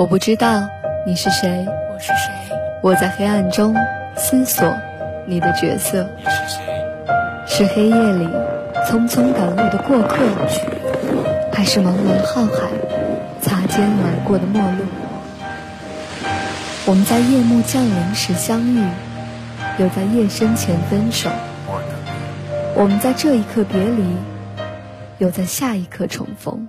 [0.00, 0.66] 我不知道
[1.04, 2.32] 你是谁，我是谁？
[2.80, 3.76] 我在黑暗中
[4.16, 4.74] 思索
[5.26, 6.08] 你的角色。
[6.16, 6.62] 你是谁？
[7.46, 8.26] 是黑夜里
[8.86, 10.24] 匆匆赶路的过客，
[11.52, 12.70] 还是茫茫浩海
[13.42, 14.86] 擦肩而过的陌路？
[16.86, 18.82] 我们在夜幕降临时相遇，
[19.76, 21.28] 又在夜深前分手。
[22.74, 24.16] 我们在这一刻别离，
[25.18, 26.66] 又在下一刻重逢。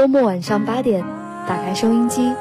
[0.00, 1.04] 周末晚上八点，
[1.46, 2.32] 打开收音机，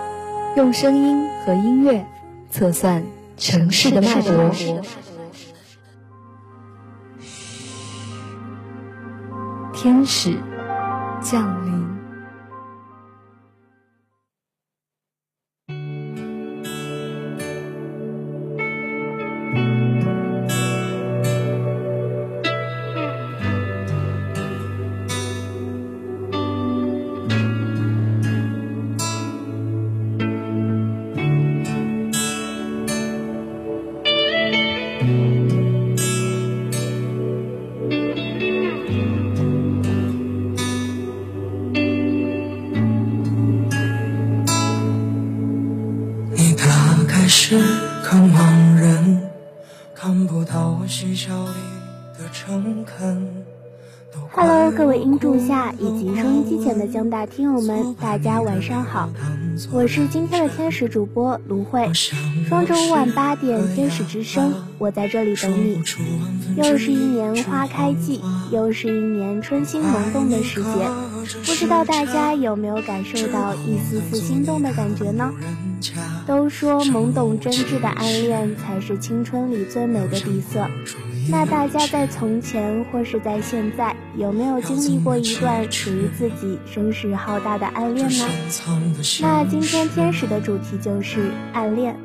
[0.55, 2.05] 用声音和音乐
[2.49, 3.03] 测算
[3.35, 4.49] 城市的脉搏。
[9.73, 10.37] 天使
[11.21, 11.78] 降临。
[56.91, 59.09] 江大听友们，大家晚上好，
[59.71, 61.91] 我是今天的天使主播卢慧。
[62.47, 65.81] 双周五晚八点，天使之声，我在这里等你。
[66.57, 68.21] 又是一年花开季，
[68.51, 70.87] 又是一年春心萌动的时节，
[71.45, 75.31] 不知道大家有没有感受到一丝丝心动的感觉呢？
[76.25, 80.67] 都说懵懂真挚的暗恋才是青春里最美的底色。
[81.29, 88.25] 那大家在从前或是在现在，有没有经历过一段属于自己声势浩大的暗恋呢？
[89.21, 91.95] 那今天天使的主题就是暗恋。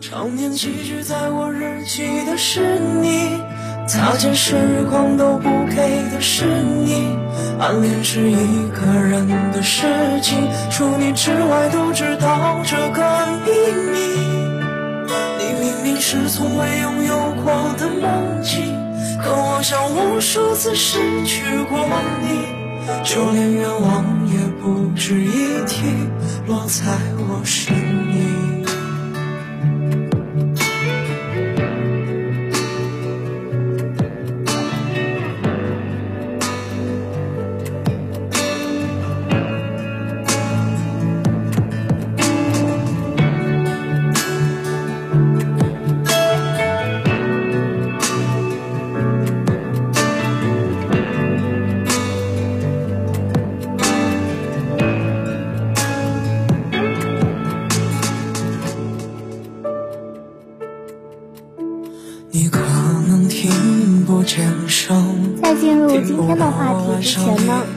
[0.00, 3.38] 常年寄居在我日记的是你，
[3.86, 4.56] 擦肩时
[4.88, 5.76] 光都不给
[6.10, 7.18] 的是你。
[7.58, 9.86] 暗恋是一个人的事
[10.22, 13.52] 情，除你之外都知道这个秘
[13.92, 14.39] 密。
[15.38, 18.76] 你明明是从未拥有过的梦境，
[19.20, 21.78] 可我像无数次失去过
[22.22, 22.46] 你，
[23.02, 25.82] 就连愿望也不值一提，
[26.46, 26.84] 落在
[27.18, 27.74] 我身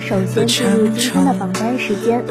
[0.05, 2.21] 首先进入今天的榜单时间，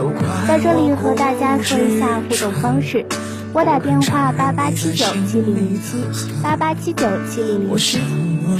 [0.46, 3.04] 在这里和大家说一下互动方式：
[3.52, 5.96] 拨打电话八八七九七零零七
[6.42, 7.98] 八八七九七零零七，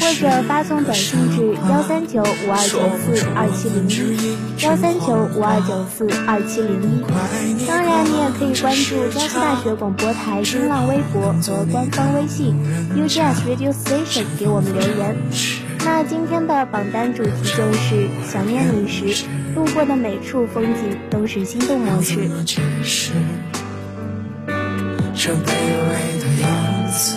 [0.01, 7.67] 或者发送短信至幺三九五二九四二七零一幺三九五二九四二七零一。
[7.67, 12.57] 当然，你也可以关注江苏大学广播台新浪微博和官方微信
[12.97, 15.62] UGS Radio Station 给我们留言。
[15.85, 22.17] 那今天的榜单主题就是想念你时，路过的每处风景都是心动模式。
[25.15, 26.51] 这卑微的样
[26.91, 27.17] 子，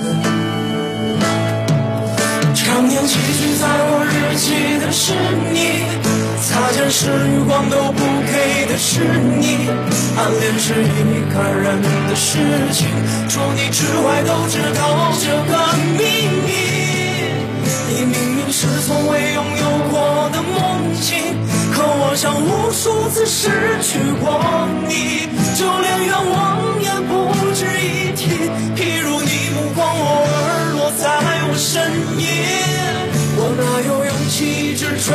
[2.56, 5.14] 常年寄居在我日记的是
[5.54, 5.58] 你，
[6.42, 9.00] 擦肩时余光都不给的是
[9.40, 9.70] 你。
[10.18, 12.38] 暗恋是一个人的事
[12.72, 12.88] 情，
[13.30, 15.54] 除你之外都知道这个
[15.98, 16.04] 秘
[16.46, 16.75] 密。
[17.88, 21.38] 你明明是从未拥有过的梦境，
[21.72, 23.50] 可我像无数次失
[23.82, 24.42] 去过
[24.88, 27.12] 你，就连愿望也不
[27.54, 28.50] 值一提。
[28.76, 31.04] 譬如你目光偶尔落在
[31.48, 32.24] 我身影，
[33.38, 35.14] 我哪有勇气一直追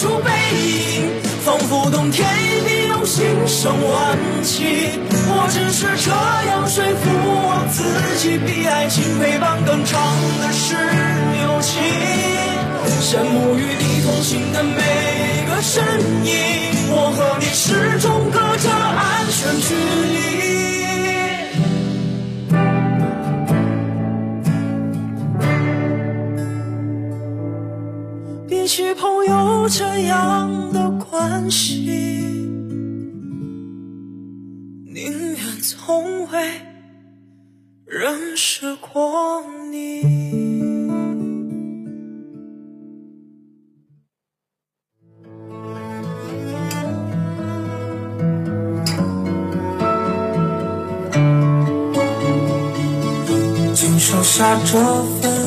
[0.00, 0.30] 逐背
[0.64, 1.12] 影？
[1.48, 5.00] 仿佛冬天一定要心生晚晴，
[5.30, 6.10] 我只是这
[6.50, 7.82] 样说服我自
[8.18, 9.98] 己，比爱情陪伴更长
[10.42, 10.74] 的是
[11.40, 11.80] 友情。
[13.00, 15.82] 羡慕与你同行的每个身
[16.26, 19.74] 影，我和你始终隔着安全距
[20.12, 20.47] 离。
[28.78, 31.84] 别起朋友这样的关系，
[34.86, 36.38] 宁愿从未
[37.84, 39.42] 认识过
[39.72, 40.02] 你。
[53.74, 54.78] 今生下这
[55.20, 55.37] 份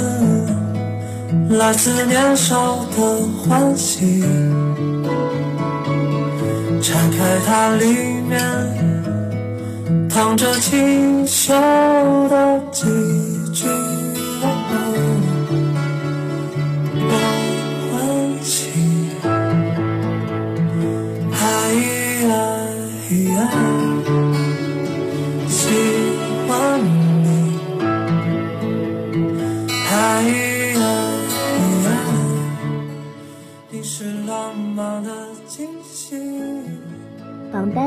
[1.57, 4.23] 来自年少的欢喜，
[6.81, 7.85] 拆开它，里
[8.27, 8.39] 面
[10.09, 11.53] 躺着清秀
[12.29, 12.85] 的几
[13.53, 13.67] 句。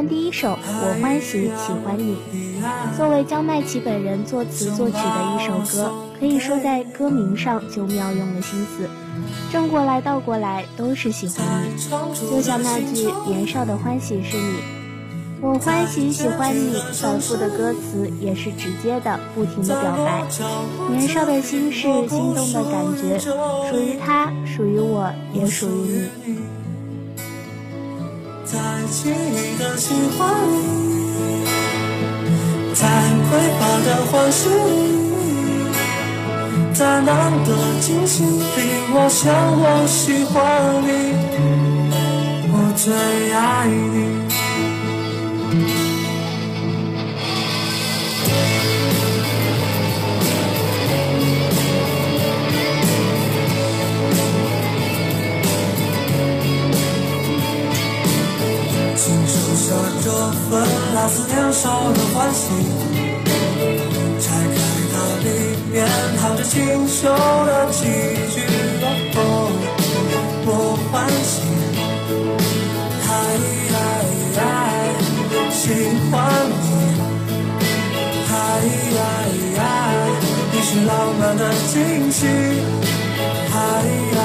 [0.09, 2.17] 第一首《我欢喜喜欢你》，
[2.97, 8.89] 作为江麦琪本人作词作曲的一首歌，可以说在歌名上就妙用了心思，
[9.53, 14.57] 正过来倒过来都是喜欢你，就像那句年少的欢喜是你，
[15.41, 20.23] 我欢喜喜欢你，反复的歌词也是直接的、不停的表白，
[20.91, 26.35] 年少的心事、心动的感觉，属于他，属于我，也属于你。
[28.45, 28.59] 在
[28.91, 30.57] 轻易的喜欢里，
[32.75, 34.53] 在匮乏的欢喜里，
[36.75, 38.29] 在难得惊喜里，
[38.93, 40.35] 我想我喜欢
[40.83, 40.89] 你，
[42.53, 42.93] 我最
[43.33, 44.24] 爱你。
[60.45, 60.61] 这份
[60.95, 62.43] 来自年少的欢喜，
[64.21, 64.57] 拆开
[64.93, 64.95] 它，
[65.25, 65.27] 里
[65.73, 65.75] 面
[66.21, 67.09] 藏着清秀
[67.47, 67.81] 的几
[68.31, 68.37] 句。
[69.17, 69.19] 哦，
[70.45, 70.49] 我
[70.93, 71.33] 欢喜，
[73.09, 73.11] 爱
[73.73, 73.81] 爱
[75.51, 75.63] 喜
[76.11, 76.13] 欢
[76.61, 76.63] 你，
[78.31, 78.33] 爱
[79.59, 79.61] 爱
[80.53, 81.43] 你是浪漫的
[81.73, 81.73] 惊
[82.13, 82.21] 喜，
[83.51, 83.57] 爱
[84.19, 84.21] 爱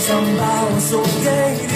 [0.00, 0.90] 想把我送
[1.22, 1.26] 给
[1.68, 1.73] 你。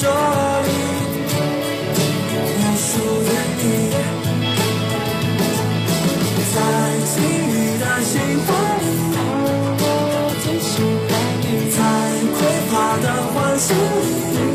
[0.00, 0.08] 这里，
[2.56, 2.88] 我属
[3.20, 3.30] 于
[3.60, 3.62] 你。
[6.54, 6.56] 在
[7.10, 7.12] 轻
[7.52, 8.12] 易的喜
[8.46, 8.48] 欢
[8.80, 8.82] 里，
[11.76, 11.78] 在
[12.32, 12.38] 匮
[12.70, 14.48] 乏的欢喜里。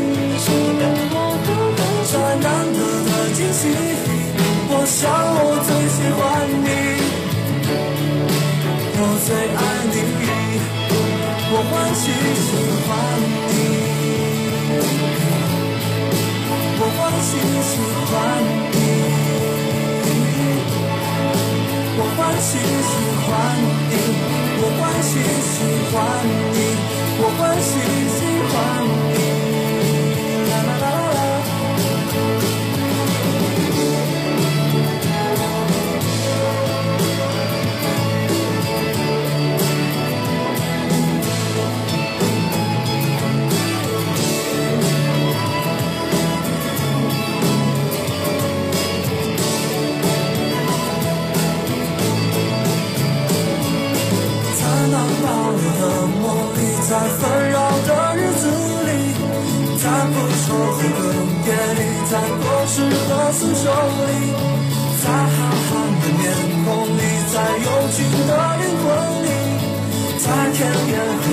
[2.38, 3.62] 难得的惊喜，
[4.68, 4.98] 我想
[5.38, 6.20] 我最喜欢
[6.64, 6.68] 你，
[8.98, 9.58] 我最爱
[9.94, 9.96] 你，
[11.50, 11.54] 我
[22.46, 22.62] 心喜
[23.26, 23.58] 欢
[23.90, 23.92] 你，
[24.62, 25.58] 我欢喜喜
[25.90, 25.98] 欢，
[63.26, 63.66] 的厮守
[64.06, 64.12] 里，
[65.02, 66.22] 在浩瀚的面
[66.64, 66.66] 孔
[66.96, 67.00] 里，
[67.32, 68.30] 在有情的
[68.60, 68.86] 灵魂
[69.24, 69.26] 里，
[70.22, 71.26] 在天边和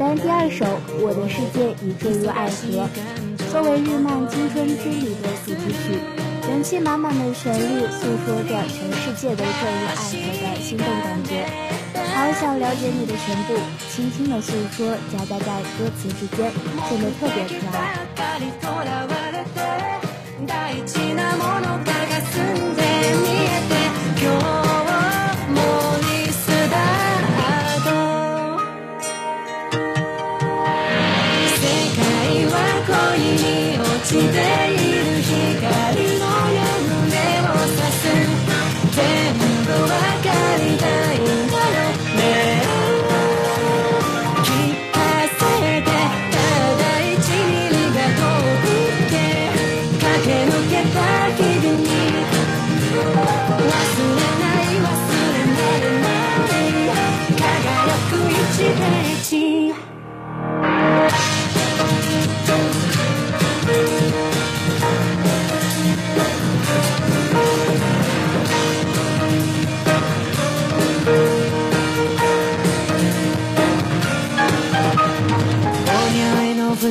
[0.00, 0.64] 单第二首
[1.02, 2.88] 《我的世界已坠入爱河》，
[3.52, 6.00] 作为日漫《青春之旅》的主题曲，
[6.48, 11.44] 元气满满的旋律诉说着全世界都坠入爱河的心动感觉。
[12.16, 13.52] 好想了解你的全部，
[13.92, 16.50] 轻轻的诉说，夹杂在歌词之间，
[16.88, 18.00] 显得特别可爱。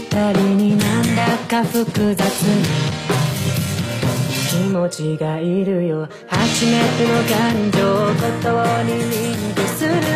[0.10, 2.26] 人になんだか複雑。
[4.50, 6.10] 気持ちがいるよ。
[6.28, 8.98] 初めての感情を言葉にリ
[9.52, 10.09] ンクする。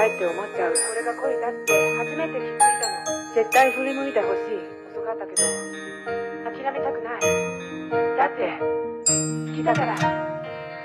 [0.00, 0.72] たいって思っちゃう。
[0.72, 2.72] これが恋だって初めて気づいたの。
[3.34, 4.56] 絶対振り向いてほしい。
[4.96, 5.42] 遅かったけど。
[6.42, 7.20] 諦めたくない。
[8.16, 8.58] だって
[9.06, 9.94] 好きだから。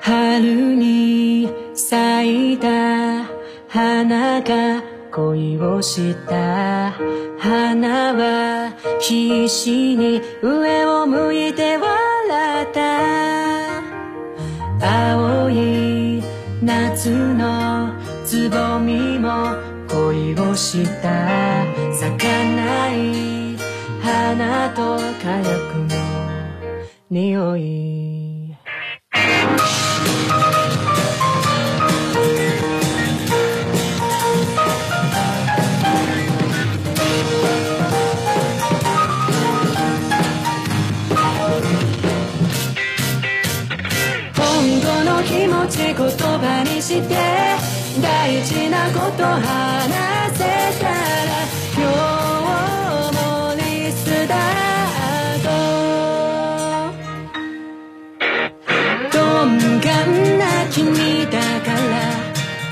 [0.02, 3.24] 春に咲いた
[3.70, 6.92] 花が恋をした。
[7.40, 13.82] 花は必死に上を向いて笑った。
[14.82, 16.22] 青い
[16.62, 17.95] 夏の
[18.36, 19.56] つぼみも
[19.88, 23.56] 恋をした咲かない
[24.02, 25.96] 花と火薬の
[27.10, 28.58] 匂い。
[44.36, 49.40] 本当の気持ち言葉にして大事なこと話
[50.34, 50.44] せ
[50.82, 50.96] たら
[51.74, 52.48] 今日
[53.16, 53.18] も
[53.56, 53.62] リ
[53.92, 55.42] スター
[59.12, 59.16] ト
[59.48, 59.88] 鈍感
[60.38, 60.84] な君
[61.32, 61.96] だから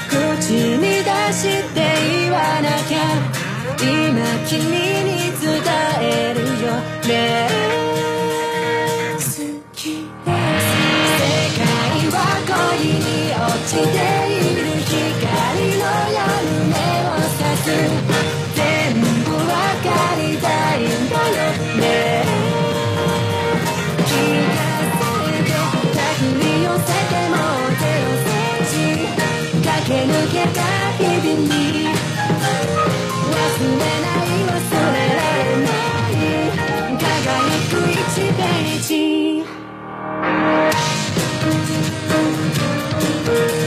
[0.09, 0.11] 口
[0.51, 1.41] に出し
[1.73, 1.77] て
[2.21, 2.97] 言わなきゃ。
[3.81, 3.87] 今
[4.47, 5.09] 君に
[5.41, 5.43] 伝
[6.01, 6.03] え
[6.33, 6.67] るよ。
[7.07, 7.11] ね
[9.15, 9.21] 好
[9.73, 9.79] き
[10.25, 10.71] で世
[11.57, 11.65] 界
[12.11, 12.15] は
[12.47, 13.01] 恋に
[13.31, 13.93] 落ちて
[14.27, 14.32] いる。
[40.23, 40.31] 想
[43.25, 43.62] 再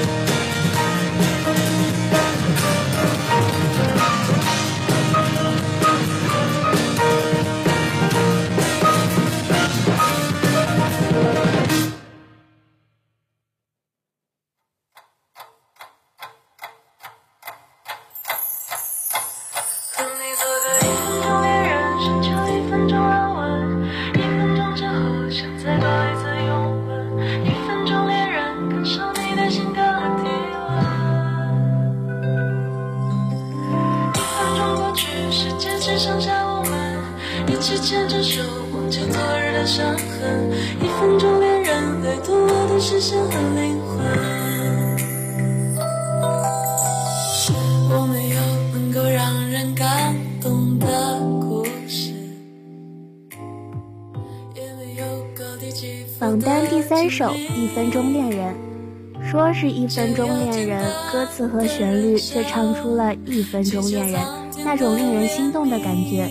[59.59, 64.21] 是一分钟恋人，歌词和旋律却唱出了一分钟恋人
[64.63, 66.29] 那种令人心动的感觉。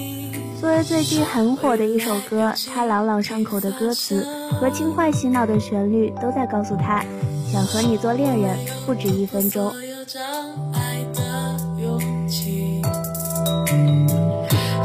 [0.61, 7.03] 作为最近很火的一首歌，它朗朗上口的歌词和轻快洗脑的旋律都在告诉他，
[7.51, 8.55] 想和你做恋人
[8.85, 9.73] 不止一分钟。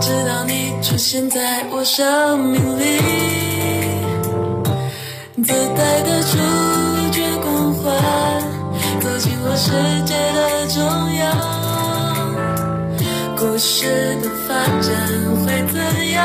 [0.01, 2.97] 直到你出现在我生命里，
[5.45, 6.80] 自带的主。
[9.63, 9.69] 世
[10.07, 10.81] 界的中
[11.17, 11.23] 央，
[13.37, 14.89] 故事的发展
[15.37, 15.77] 会怎
[16.13, 16.19] 样？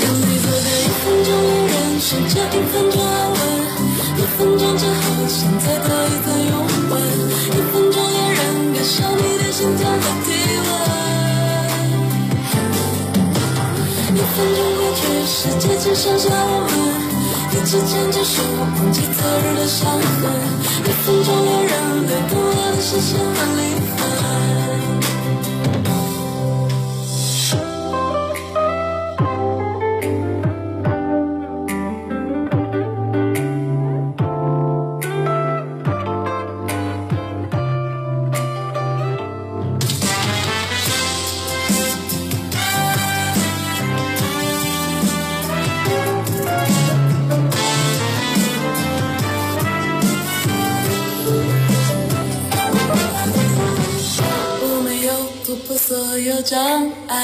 [0.00, 3.36] 让你做个一分钟恋人，选择一分钟安稳，
[4.16, 4.96] 一分钟之后
[5.28, 6.52] 想再多一次拥
[6.88, 6.92] 吻，
[7.44, 8.40] 一分钟恋人
[8.72, 9.94] 感受你的心跳和
[10.24, 10.28] 体
[10.64, 10.68] 温，
[14.16, 17.09] 一分钟过去，世界只剩下我们。
[17.52, 20.00] 一起牵着手，忘记昨日的伤痕。
[20.84, 23.60] 一分钟恋人，掠夺我的视线和灵
[23.96, 23.98] 魂。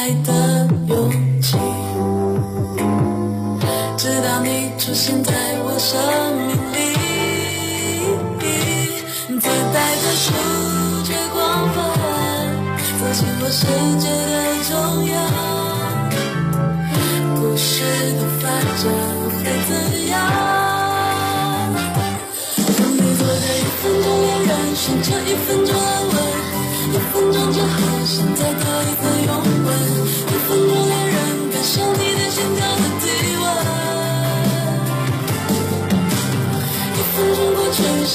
[0.06, 0.30] 碍的
[0.86, 1.10] 勇
[1.42, 1.58] 气，
[3.98, 5.32] 直到你出现在
[5.64, 5.98] 我生
[6.70, 6.78] 命。
[8.38, 8.40] 里，
[9.40, 10.24] 自带的触
[11.02, 11.36] 觉光
[11.74, 11.76] 环，
[13.00, 13.66] 走进我世
[13.98, 14.32] 界的
[14.70, 14.72] 中
[15.10, 15.14] 央，
[17.34, 17.82] 故事
[18.14, 18.46] 的发
[18.78, 18.86] 展
[19.42, 19.70] 会怎
[20.06, 20.14] 样？
[22.78, 25.65] 让你做个一分钟恋人，选择一分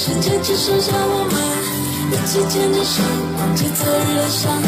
[0.02, 1.38] 世界只剩下我们，
[2.10, 2.98] 一起牵着手，
[3.38, 4.66] 忘记昨日的伤痕。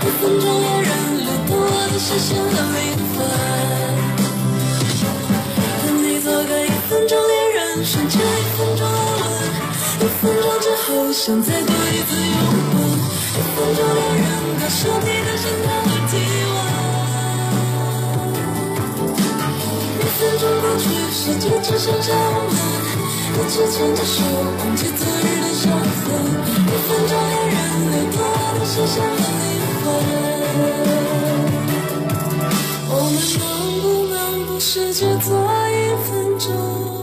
[0.00, 3.20] 一分钟恋人，掠夺我的视线和灵魂。
[5.76, 9.44] 和你做个一分钟恋人，选择一分钟安稳。
[10.00, 12.40] 一分钟之后，想再多一次拥
[12.72, 12.96] 吻。
[12.96, 16.16] 一分钟恋人，感受你的心跳和体
[16.48, 16.56] 温。
[20.00, 22.56] 一分钟过去，世界只剩下我们，
[23.36, 24.24] 一起牵着手，
[24.58, 26.04] 忘记昨日的伤痕。
[26.56, 27.54] 一分钟恋人，
[27.90, 29.20] 掠夺我的视线和
[29.52, 29.84] 灵魂。
[32.88, 33.44] 我们能
[33.82, 35.28] 不能不世界做
[35.68, 35.70] 一
[36.08, 36.95] 分钟？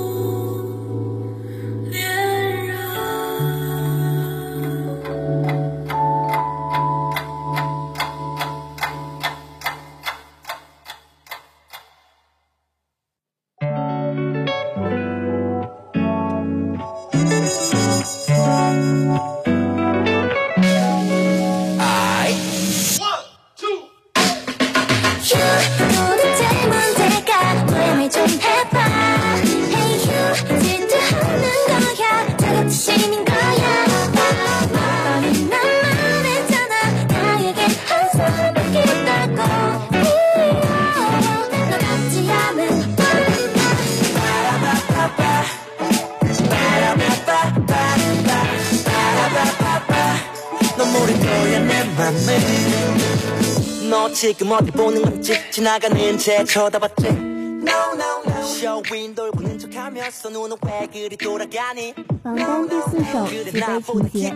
[55.62, 64.30] 지 지나가는 채 쳐다봤지 No no no 쇼윈 돌고는 척하면서 눈은 왜 그리 돌아가니 榜单第四首《自卑情节》，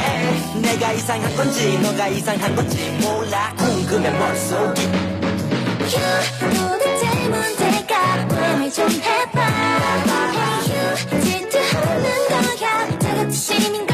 [0.61, 3.53] 내가 이상한 건지 너가 이상한 건지 몰라.
[3.57, 4.81] 궁금해 머릿속이
[5.83, 8.27] 휴 도대체 문제가
[8.61, 9.41] 왜 좀 해봐.
[10.63, 12.99] 휴 질투하는 거야.
[12.99, 13.92] 자격지심인 거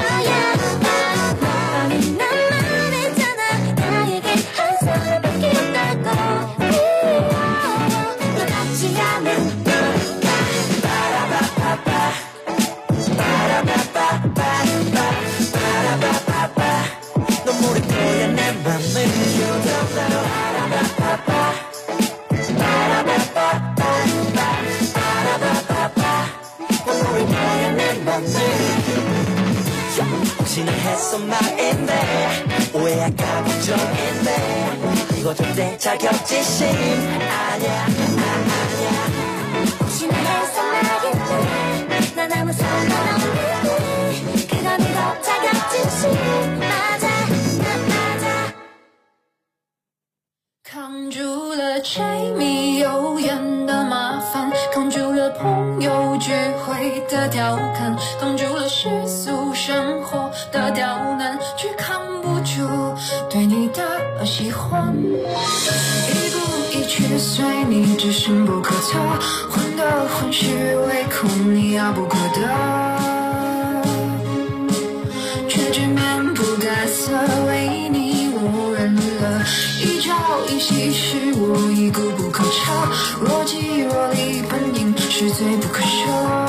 [30.99, 31.93] 혹시나 했어 말인데
[32.75, 38.91] 오해할까 걱정인데 이거 절대 자격지심 아니야 아니야
[39.81, 43.69] 혹시나 해서 말인데 난 아무 상관없는데
[44.51, 47.09] 그건 이거 자격지심 맞아
[47.63, 48.25] 난 맞아
[50.65, 56.33] 扛住了柴米油盐的麻烦，扛住了朋友聚
[56.67, 62.68] 会的调侃，扛住了世俗生活 的刁难，却扛不住
[63.30, 64.94] 对你的喜欢。
[64.96, 66.40] 一步
[66.72, 68.98] 一趋随你，至深不可测，
[69.50, 72.48] 患得患失，唯恐你遥不可得。
[75.48, 77.12] 却只面不改色，
[77.48, 79.44] 为你我认了。
[79.82, 80.16] 一朝
[80.48, 82.72] 一夕是我已固不可彻，
[83.22, 86.49] 若即若离本应是罪不可赦。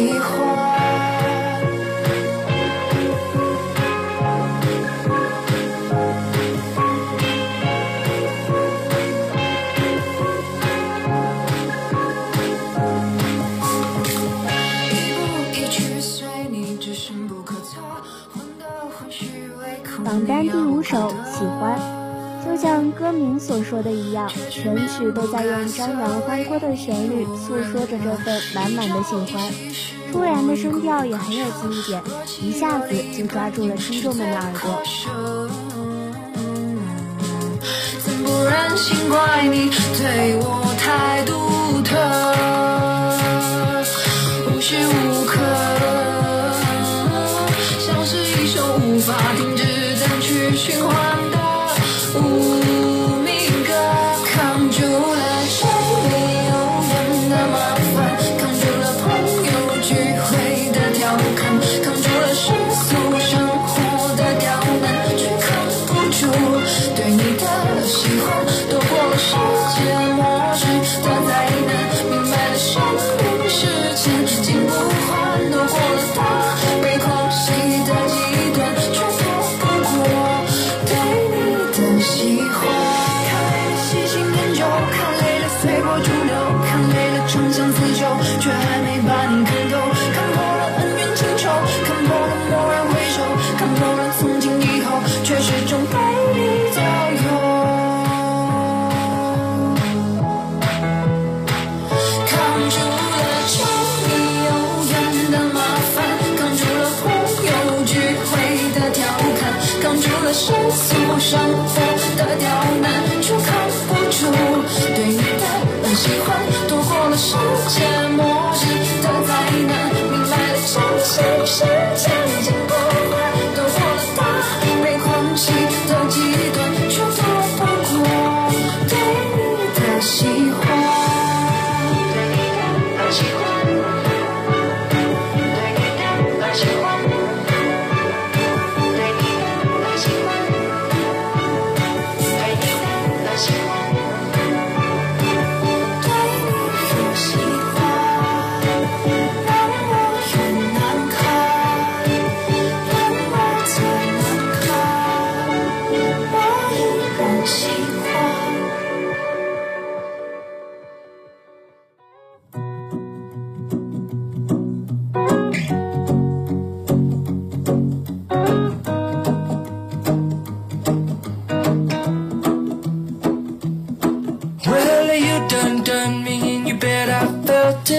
[0.00, 0.30] 喜欢。
[20.02, 20.96] 榜单第五首
[21.30, 21.78] 《喜欢》，
[22.44, 29.52] 就像歌名所说的一样，全曲都在用张扬欢脱的旋律诉说着这份满满的喜欢。
[30.12, 32.02] 突然的声调也很有记忆点，
[32.42, 34.82] 一下子就抓住了听众们的耳朵。
[38.04, 41.32] 怎不忍心怪你对我太独
[41.82, 41.94] 特，
[44.50, 45.38] 无时无刻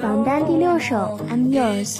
[0.00, 1.98] 榜单第六首《I'm Yours》，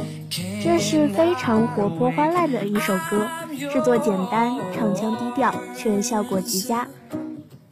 [0.62, 3.26] 这是非常活泼欢乐的一首歌，
[3.72, 6.86] 制作简单，唱腔低调，却效果极佳。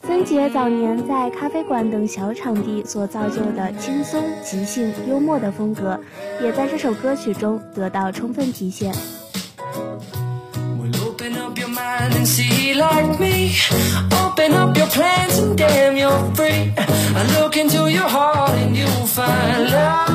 [0.03, 5.99] 森杰早年在咖啡馆等小场地所造就的轻松、即兴、幽默的风格，
[6.43, 8.95] 也在这首歌曲中得到充分体现。
[11.07, 13.51] Open up your mind and see like me.
[14.11, 16.73] Open up your plans and damn, you're free.
[16.77, 20.14] I look into your heart and you'll find love,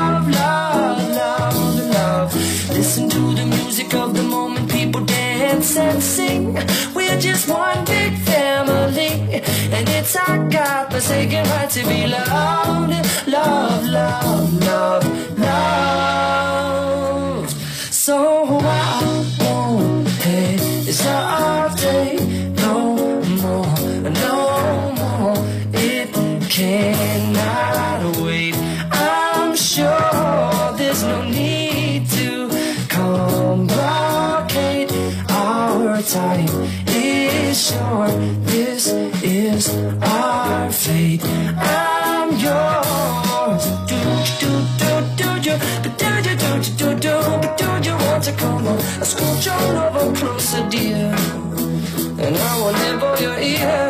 [5.60, 6.54] dance and sing.
[6.94, 9.42] We're just one big family,
[9.72, 16.70] and it's our God-forsaken right to be loved, love, love, love, love.
[17.90, 20.96] So I won't hesitate
[22.56, 23.20] no
[36.10, 36.48] time
[36.88, 38.10] is short.
[38.42, 38.88] This
[39.22, 39.68] is
[40.02, 41.22] our fate.
[41.24, 43.64] I'm yours.
[43.86, 44.00] Do
[44.40, 47.20] do do do do do do do do do do
[47.58, 48.76] do do you want to come on?
[48.98, 51.14] Let's scooch on over closer, dear.
[52.24, 53.89] And I will nibble your ear.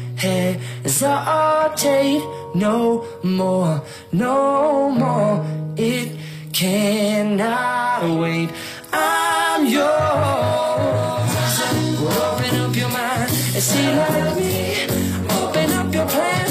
[0.21, 2.21] hesitate
[2.53, 3.81] no more,
[4.11, 5.43] no more.
[5.77, 6.15] It
[6.53, 8.49] cannot wait.
[8.93, 9.89] I'm yours.
[12.01, 14.85] Open up your mind and see like me.
[15.41, 16.50] Open up your plans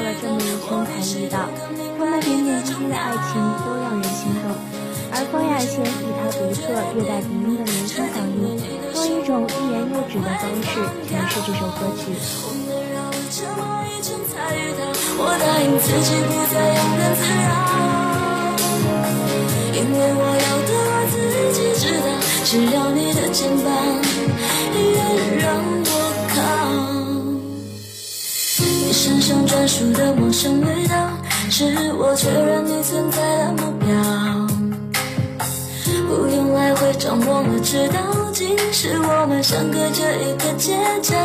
[0.00, 1.36] 树绕了这么一圈才遇到，
[1.98, 4.48] 他们点点滴滴的爱情都让人心动。
[5.12, 8.56] 而方雅贤以他独特、略带鼻音的年轻嗓音，
[8.94, 12.16] 用一种欲言又止的方式诠释这首歌曲。
[15.22, 17.52] 我答应自己不再庸人自扰。
[19.76, 21.14] 因为我要的我自
[21.52, 22.08] 己知道，
[22.44, 23.68] 只要你的肩膀
[29.50, 30.94] 专属的陌生味道，
[31.50, 33.88] 是我确认你存在的目标。
[36.06, 37.98] 不用来回张望了，知道
[38.32, 41.16] 即使我们相隔着一个街角，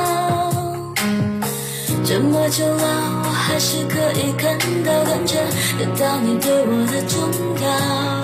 [2.03, 5.35] 这么久了，我还是可以看到、感觉
[5.77, 7.29] 得到你对我的重
[7.61, 8.23] 要。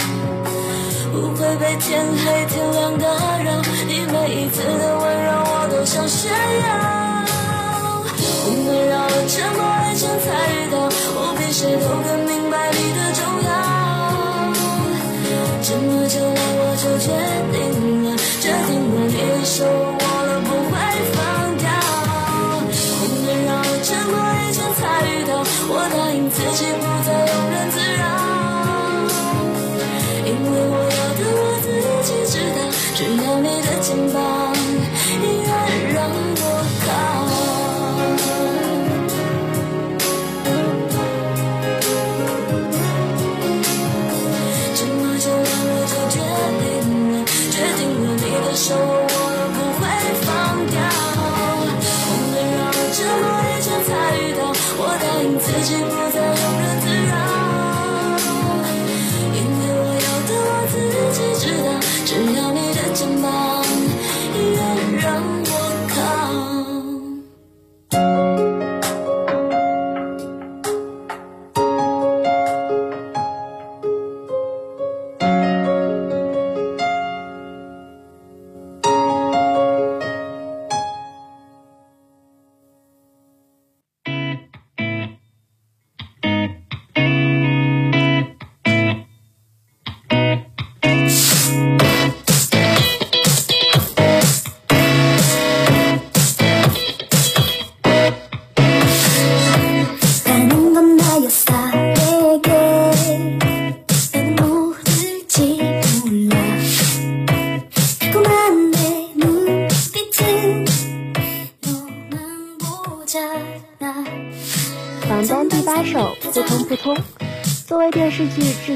[1.14, 3.06] 不会被天黑天亮打
[3.44, 7.01] 扰，你每一次的温柔我都想炫耀。
[8.72, 9.60] 我们绕了这么
[9.92, 13.52] 一圈才遇到，我比谁都更明白你的重要。
[15.62, 17.12] 这么久了我就决
[17.52, 17.60] 定
[18.08, 20.80] 了，决定了你的手握了不会
[21.12, 21.20] 放
[21.60, 21.68] 掉。
[23.04, 28.08] 我们绕了这么一圈才遇到，我答应自己不再庸人自扰，
[30.24, 31.68] 因为我要的我自
[32.08, 32.72] 己知道。
[32.96, 34.51] 只要你的肩膀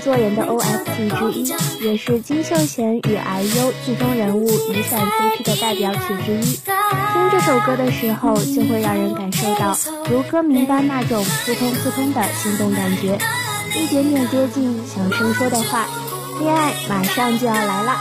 [0.05, 1.51] 作人的 OST 之一，
[1.83, 6.43] 也是金秀贤与 IU 剧中人物雨伞 CP 的代表曲之一。
[6.43, 9.75] 听这首歌的时候，就会让人感受到
[10.07, 13.17] 如歌名般那种扑通扑通的心动感觉，
[13.75, 15.87] 一点点接近小声说的话，
[16.39, 17.97] 恋爱马上就要来了。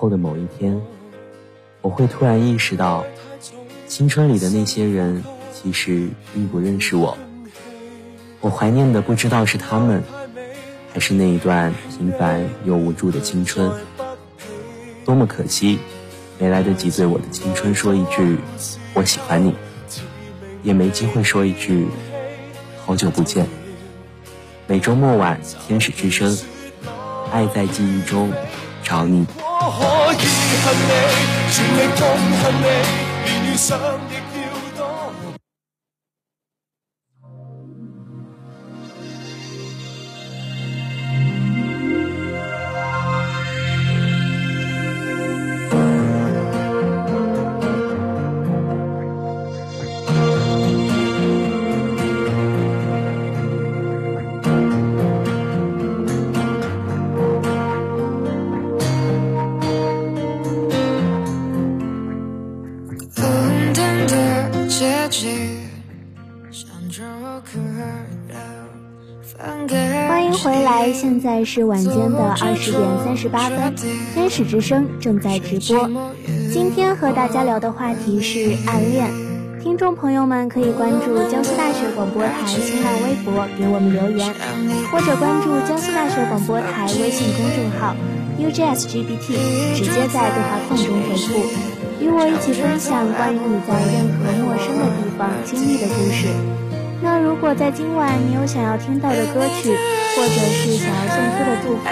[0.00, 0.80] 后的某一天，
[1.82, 3.04] 我会突然意识到，
[3.86, 5.22] 青春里的那些人
[5.52, 7.18] 其实并不认识我。
[8.40, 10.02] 我怀念的不知道是他们，
[10.94, 13.70] 还是那一段平凡又无助的青春。
[15.04, 15.78] 多么可惜，
[16.38, 18.38] 没来得及对我的青春说一句
[18.96, 19.54] “我喜欢你”，
[20.64, 21.86] 也没机会说一句
[22.86, 23.46] “好久不见”。
[24.66, 25.38] 每周末晚，
[25.68, 26.38] 天使之声，
[27.30, 28.32] 爱在记忆中。
[28.82, 29.26] 找你。
[29.62, 29.78] 我可
[30.14, 30.24] 以
[30.64, 30.92] 恨你
[31.52, 32.00] 全力痛
[32.40, 32.66] 恨你
[33.26, 33.78] 连遇上
[71.20, 73.74] 现在是晚间的二十点三十八分，
[74.14, 75.86] 天使之声正在直播。
[76.50, 79.06] 今天和大家聊的话题是暗恋，
[79.62, 84.32] 听众朋友们可以关注江苏大学广播台新浪微博给我们留言，
[84.90, 87.94] 或者关注江苏大学广播台微信公众号
[88.38, 91.36] UJSGBT，直接在对话框中回复，
[92.00, 96.32] 与我一起分享关于你在任何陌生的地方经历的故事。
[97.02, 99.74] 那如果在今晚你有想要听到的歌曲，
[100.14, 101.82] 或者是想要送出的祝福，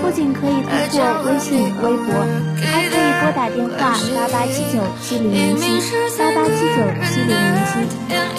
[0.00, 2.08] 不仅可以通过微信、微博，
[2.56, 7.72] 还可以拨打电话八八七九七零零七八八七九七零零七，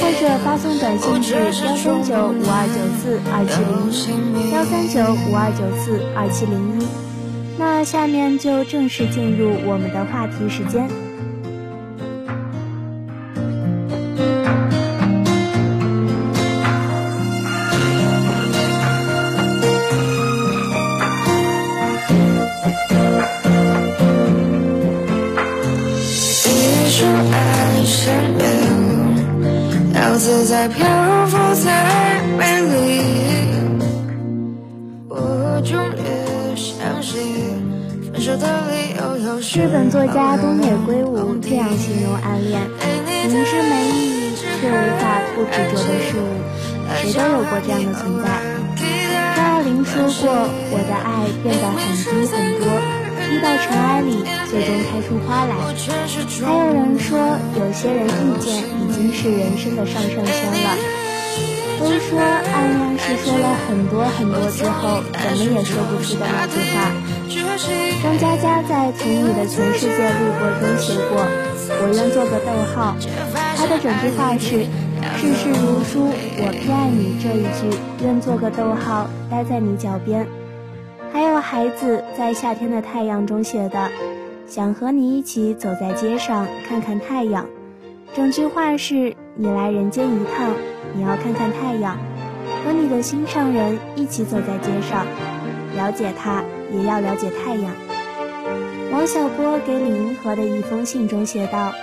[0.02, 3.72] 或者发送短信至幺三九五二九四二七零
[4.34, 6.88] 一幺三九五二九四二七零一。
[7.60, 10.90] 那下面就正式进入我们的话题时间。
[40.14, 42.62] 家东野圭吾这样形容暗恋：
[43.28, 46.22] 明知没意义却无法不执着的事物。
[47.02, 48.26] 谁都有过这样的存在。
[49.36, 52.66] 张爱玲说过：“我的爱变得很低很多。”
[53.30, 55.54] 低到尘埃里，最终开出花来。
[56.44, 58.10] 还有人说，有些人遇
[58.42, 60.68] 见已经是人生的上上签了。
[61.80, 66.92] 都说暗恋是说了很多很多之后，怎么也说不出的那句话。
[67.60, 71.28] 张嘉佳在《从你的全世界路过》中写过
[71.84, 72.96] ：“我愿做个逗号。”
[73.58, 74.64] 他的整句话是
[75.20, 76.08] ：“世事如书，
[76.38, 80.26] 我偏爱你这一句，愿做个逗号，待在你脚边。”
[81.12, 83.92] 还有孩子在夏天的太阳中写的，
[84.48, 87.46] 想和你一起走在街上看看太阳。
[88.16, 90.54] 整句话是：你来人间一趟，
[90.94, 91.98] 你要看看太阳，
[92.64, 95.06] 和你的心上人一起走在街上，
[95.76, 96.42] 了解他，
[96.74, 97.72] 也要了解太阳。
[98.92, 101.74] 王小波给李银河的一封信中写道：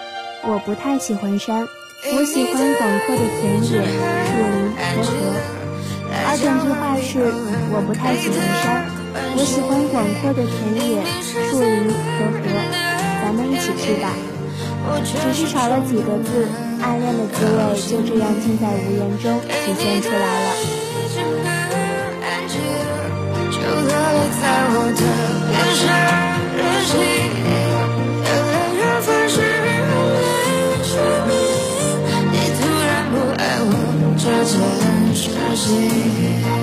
[0.42, 1.66] 我不太喜欢山，
[2.12, 3.82] 我喜欢广阔的田野、
[4.26, 5.12] 树林和河。
[6.28, 7.32] 而整句话是：
[7.72, 8.84] 我不太喜欢山。
[9.38, 11.02] 我喜欢广阔的田野、
[11.48, 12.44] 树林和河，
[13.22, 14.12] 咱们一起去吧。
[15.04, 16.46] 只是少了几个字，
[16.80, 20.75] 暗恋的滋味就这样尽在无言中体现出来了。
[23.66, 25.02] 都烙印在我的
[25.50, 25.84] 脸上
[26.56, 26.92] 任性
[28.22, 29.82] 原来缘分是用
[30.14, 30.22] 来
[30.86, 30.92] 说
[31.26, 31.30] 明
[32.30, 33.72] 你突然不爱我
[34.16, 34.54] 这件
[35.14, 35.20] 事
[35.56, 36.55] 情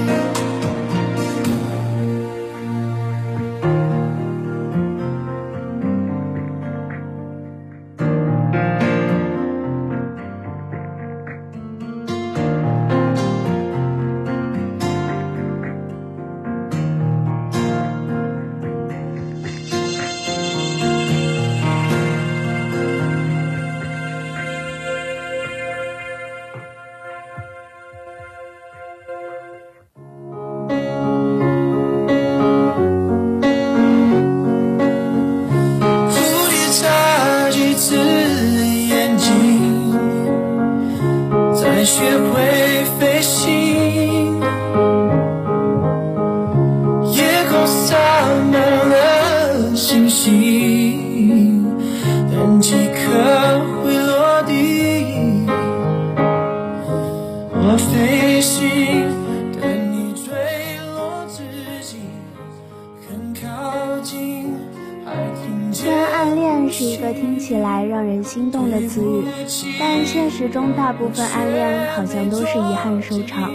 [70.98, 73.52] 部分暗恋好像都是遗憾收场。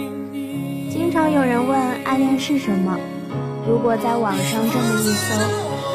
[0.91, 2.97] 经常有人问暗恋是什么，
[3.67, 5.35] 如果在网上这么一搜，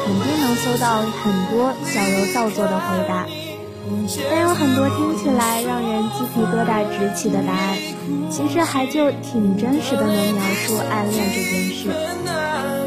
[0.05, 3.25] 肯定能搜到很多矫揉造作的回答，
[4.29, 7.77] 但有很多听起来让人鸡皮疙瘩直起的答案，
[8.29, 11.89] 其实还就挺真实的，能描述暗恋这件事。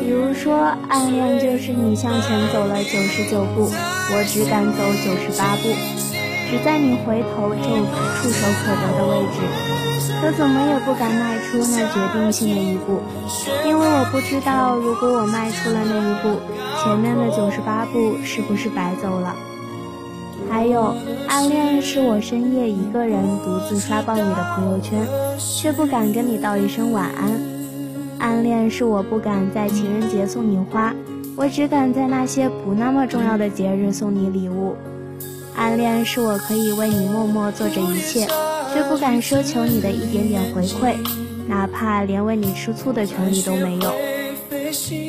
[0.01, 5.69] 比如说，暗恋就是你向前走了九十九步，我只敢走九十八步，
[6.51, 9.40] 只在你回头就触手可得的位置。
[10.20, 13.01] 可怎么也不敢迈出那决定性的一步，
[13.64, 16.40] 因为我不知道，如果我迈出了那一步，
[16.82, 19.36] 前面的九十八步是不是白走了？
[20.51, 20.94] 还有，
[21.28, 25.07] 暗恋是我深夜一个人独自刷爆你的朋友圈，
[25.38, 27.30] 却不敢跟你道一声晚安；
[28.18, 30.92] 暗恋是我不敢在情人节送你花，
[31.36, 34.74] 我只敢在那些不那么重要的节日送你礼物；
[35.59, 38.27] 暗恋是我可以为你默默做着一切。
[38.71, 40.95] 却不敢奢求你的一点点回馈，
[41.49, 43.91] 哪怕连为你吃醋的权利都没有。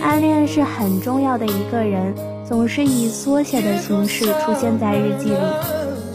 [0.02, 2.16] 暗恋是很重要的一个人，
[2.48, 5.38] 总是以缩写的形式出现在日记里，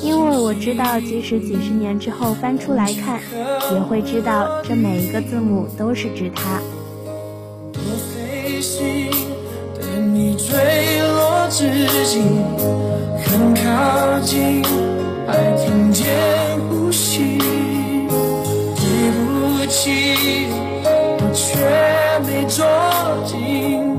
[0.01, 3.21] 因为我知道，即使几十年之后翻出来看，
[3.75, 6.63] 也会知道这每一个字母都是指他。
[7.75, 7.79] 我
[8.15, 9.11] 飞行，
[9.79, 10.57] 等你坠
[11.13, 11.69] 落之
[12.07, 12.19] 际
[13.35, 14.63] 很靠近
[15.27, 16.07] 还听见
[16.69, 17.37] 呼吸
[18.77, 20.47] 对不起
[20.85, 21.59] 我却
[22.25, 22.65] 没捉
[23.27, 23.94] 紧。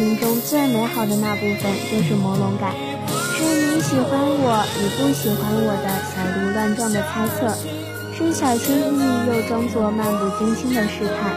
[0.00, 2.72] 情中最美好的那部分就是朦胧感，
[3.36, 7.54] 是你喜欢我，你不喜欢我的小鹿乱撞的猜测，
[8.16, 11.36] 是小心翼翼又装作漫不经心的试探，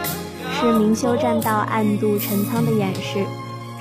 [0.54, 3.22] 是明修栈道暗度陈仓的掩饰，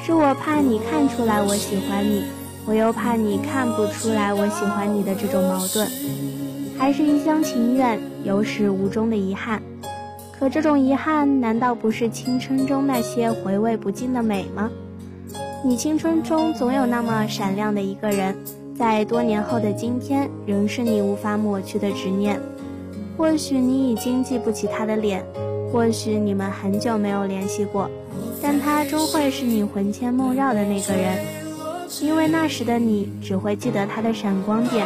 [0.06, 2.26] 是我怕你看出来我喜欢你，
[2.66, 5.88] 我又怕你看不出来我喜欢你的这种矛盾，
[6.78, 9.64] 还是一厢情愿有始无终的遗憾。
[10.44, 14.70] 可这种遗憾，难道不是青春中那些回味不尽的美吗？
[15.64, 18.36] 你青春中总有那么闪亮的一个人，
[18.78, 22.38] 在多年后的今天，仍是你无法抹去的执念。
[23.16, 25.24] 或许你已经记不起他的脸，
[25.72, 27.90] 或许你们很久没有联系过，
[28.42, 31.26] 但他终会是你魂牵梦绕的那个人，
[32.02, 34.86] 因为那时的你只会记得他的闪光点，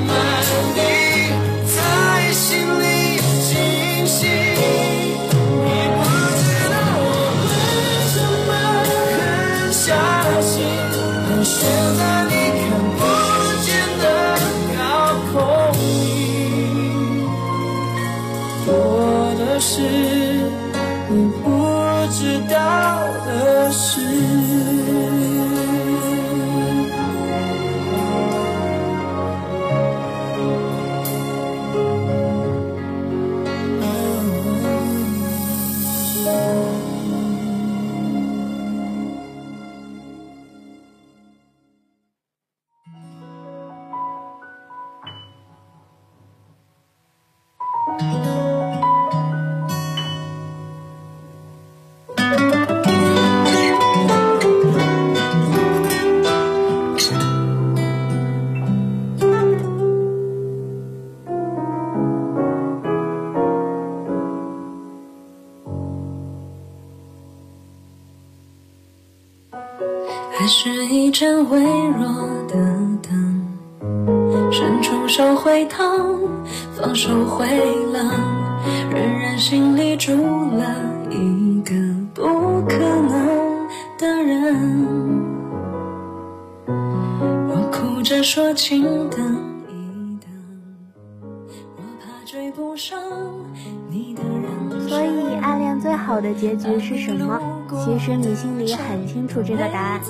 [96.11, 97.39] 好的结局是什么？
[97.85, 100.01] 其实你心里很清楚这个答案。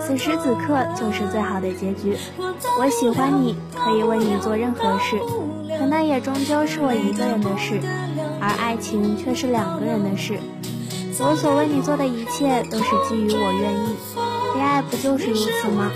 [0.00, 2.16] 此时此刻就是最好的结局。
[2.80, 5.18] 我喜欢你，可以为你做任何事，
[5.78, 7.78] 可那也终究是我一个人的事，
[8.40, 10.38] 而爱情却是两个人的事。
[11.20, 13.96] 我所为你做的一切都是基于我愿意，
[14.54, 15.90] 恋爱不就是如此吗？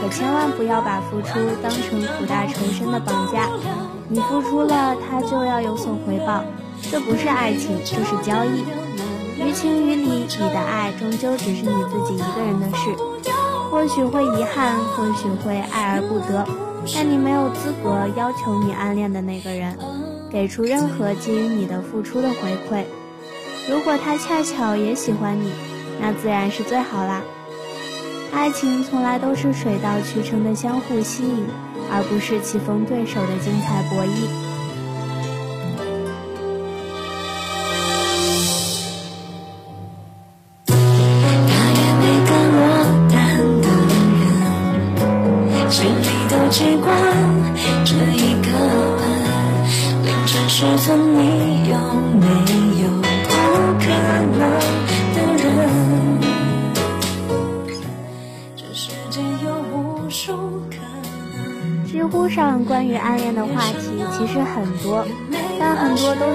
[0.00, 3.48] 可千万不要把付出当成苦大仇深的绑架。
[4.08, 6.44] 你付出了，他就要有所回报，
[6.90, 8.64] 这不是爱情，这是交易。
[9.40, 12.94] 于情于理，你的爱终究只是你自己一个人的事。
[13.70, 16.46] 或许会遗憾，或许会爱而不得，
[16.94, 19.76] 但你没有资格要求你暗恋的那个人
[20.30, 22.84] 给出任何基于你的付出的回馈。
[23.70, 25.52] 如果他恰巧也喜欢你，
[26.00, 27.22] 那自然是最好啦。
[28.32, 31.46] 爱情从来都是水到渠成的相互吸引，
[31.92, 34.47] 而不是棋逢对手的精彩博弈。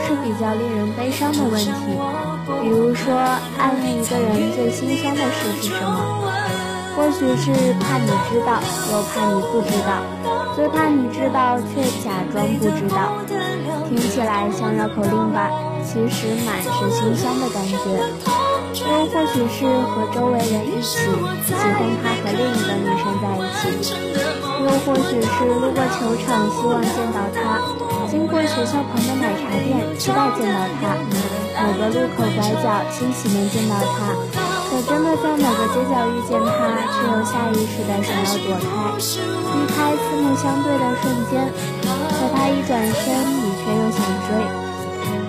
[0.06, 1.72] 是比较令人悲伤的问题。
[2.62, 3.16] 比如说，
[3.58, 6.30] 暗恋一个人最心酸的事是什么？
[6.95, 10.04] 或许是怕你知道，又怕你不知道，
[10.56, 13.18] 最怕你知道却假装不知道。
[13.89, 15.49] 听起来像绕口令吧？
[15.84, 17.78] 其实满是心酸的感觉。
[18.74, 20.97] 又或许是和周围人一起
[21.45, 23.93] 喜欢他和另一个女生在一起，
[24.64, 27.62] 又或许是路过球场希望见到他，
[28.14, 30.93] 经过学校旁的奶茶店期待见到他，
[31.66, 34.14] 某个路口拐角欣喜能见到他，
[34.70, 41.41] 可真的在某个街角遇见他，却又下意识的想要躲开，避开四目相对的瞬间，
[41.82, 44.38] 可他一转身，你却又想追。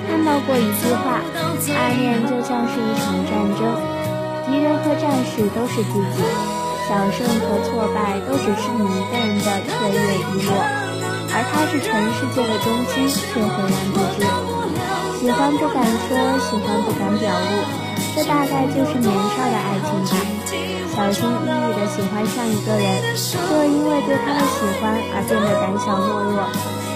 [0.05, 1.25] 看到过一句话，
[1.73, 3.65] 暗恋就像是一场战争，
[4.45, 6.21] 敌人和战士都是自己，
[6.85, 10.53] 小胜和挫败都只是你一个人的雀跃遗落，
[11.35, 14.23] 而他是全世界的中心，却浑然不知。
[15.19, 16.15] 喜欢不敢说，
[16.47, 17.67] 喜欢不敢表露，
[18.15, 20.15] 这大概就是年少的爱情吧。
[20.95, 22.87] 小心翼翼地喜欢上一个人，
[23.19, 26.47] 就因为对他的喜欢而变得胆小懦弱，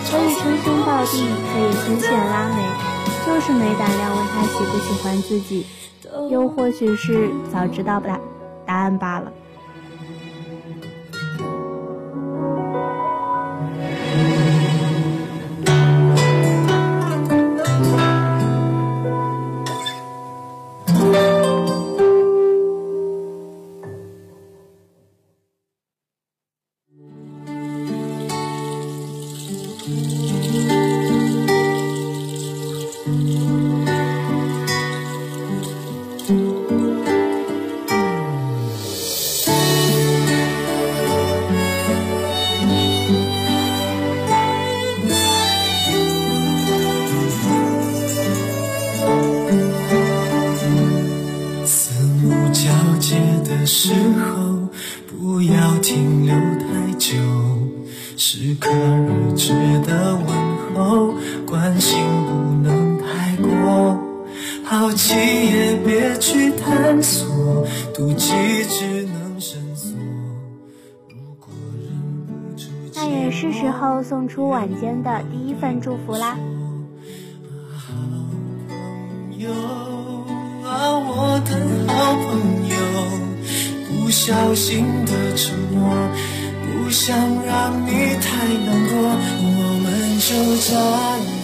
[0.07, 2.63] 可以称兄道弟，可以牵线拉媒。
[3.27, 5.67] 就是没胆量问他喜不喜欢自己，
[6.31, 8.21] 又或许是早知道答
[8.65, 9.33] 答案罢了。
[53.69, 54.67] 时候，
[55.07, 57.15] 不要停留太久，
[58.17, 59.53] 适可而止
[59.87, 60.27] 的问
[60.75, 61.13] 候，
[61.47, 62.33] 关心不
[62.67, 64.01] 能太过，
[64.65, 68.33] 好奇也别去探索，妒忌
[68.71, 69.93] 只能深锁。
[71.11, 71.93] 如果忍
[72.27, 76.39] 不住那也是时候送出晚间的第一份祝福啦。
[79.37, 79.51] 有
[80.65, 81.53] 啊，我的
[81.93, 82.29] 好朋
[82.69, 82.75] 友，
[84.09, 85.95] 不小心的承诺，
[86.65, 87.91] 不想让你
[88.23, 88.97] 太难过，
[89.43, 89.47] 我
[89.85, 89.87] 们
[90.19, 90.33] 就
[90.65, 91.38] 这样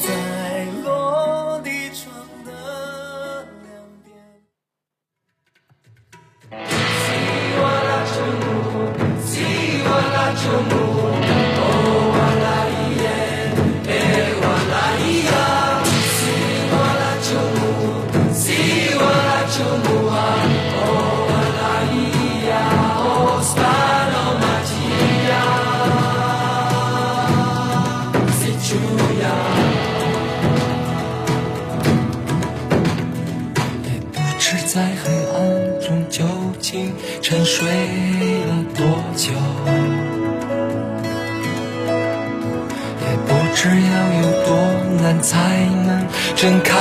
[45.21, 46.73] 才能睁开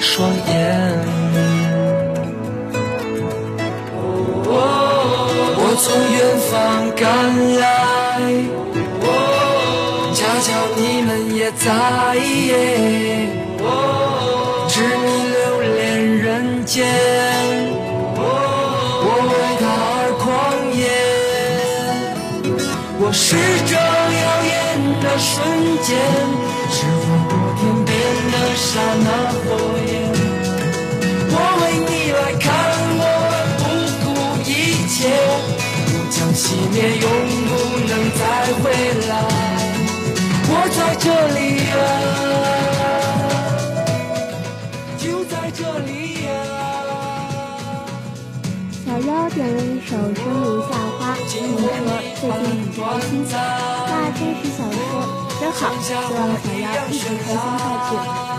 [0.00, 0.52] 双眼。
[5.56, 5.84] 我从
[6.14, 6.18] 远
[6.50, 6.52] 方
[6.94, 7.02] 赶
[7.60, 7.62] 来，
[10.14, 10.46] 恰巧
[10.76, 11.66] 你们也在，
[14.68, 14.74] 只
[15.30, 15.76] 留恋
[16.18, 16.74] 人间。
[22.96, 23.36] 我是
[23.66, 24.52] 这耀眼
[25.02, 25.32] 的瞬
[25.82, 25.92] 间，
[28.74, 29.46] 刹那火
[29.86, 29.88] 焰。
[31.30, 32.44] 我为你来看，
[32.98, 33.02] 我
[33.60, 33.62] 不
[34.02, 34.04] 顾
[34.50, 34.50] 一
[34.90, 34.96] 切，
[35.86, 36.42] 我将熄
[36.74, 37.06] 灭，永
[37.46, 37.50] 不
[37.86, 38.20] 能再
[38.58, 38.62] 回
[39.06, 39.12] 来。
[40.50, 41.06] 我在这
[41.36, 41.38] 里
[41.70, 41.72] 呀，
[44.98, 46.28] 就在这里呀。
[48.84, 51.62] 小妖点了一首《生如夏花》，听说。
[51.62, 53.22] 最近很开心，
[53.86, 54.76] 那真实小说
[55.38, 56.02] 真好，希望
[56.42, 57.38] 小妖一直开心下
[57.88, 58.33] 去。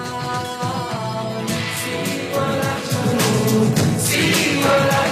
[4.65, 5.04] 刹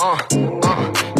[0.00, 0.57] Uh.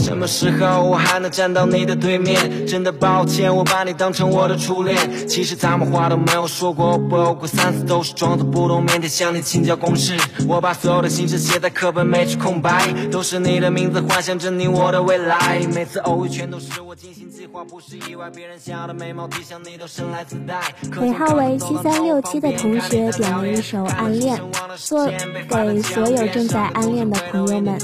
[0.08, 2.66] 什么时候我还能站到你的对面？
[2.66, 4.96] 真的抱歉，我把你当成我的初恋。
[5.28, 10.16] 其实咱们话都没有说过，不过三次都是装作不懂，腼腆向你请教公式。
[10.48, 15.60] 我把所有的心事写在课本，没处空白，都是你的名字，幻想着你我的未来。
[15.74, 18.30] 每次偶遇全都是我精心计划，不是意外。
[18.30, 20.58] 别人想要的美貌，体香你都生来自带。
[21.02, 24.38] 尾号为七三六七的同学点了一首《暗恋》，
[24.78, 27.78] 做给所有正在暗恋的朋友们，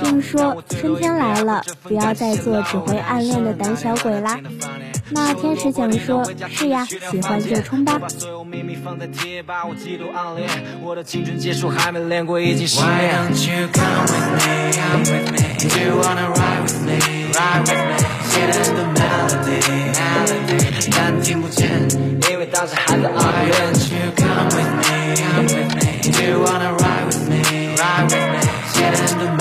[0.00, 4.38] 并说春天来了，不要再做只会暗恋的胆小鬼啦。
[5.10, 7.98] 那天使讲说：“是呀，喜欢就冲吧。
[28.78, 29.37] ”，Get in the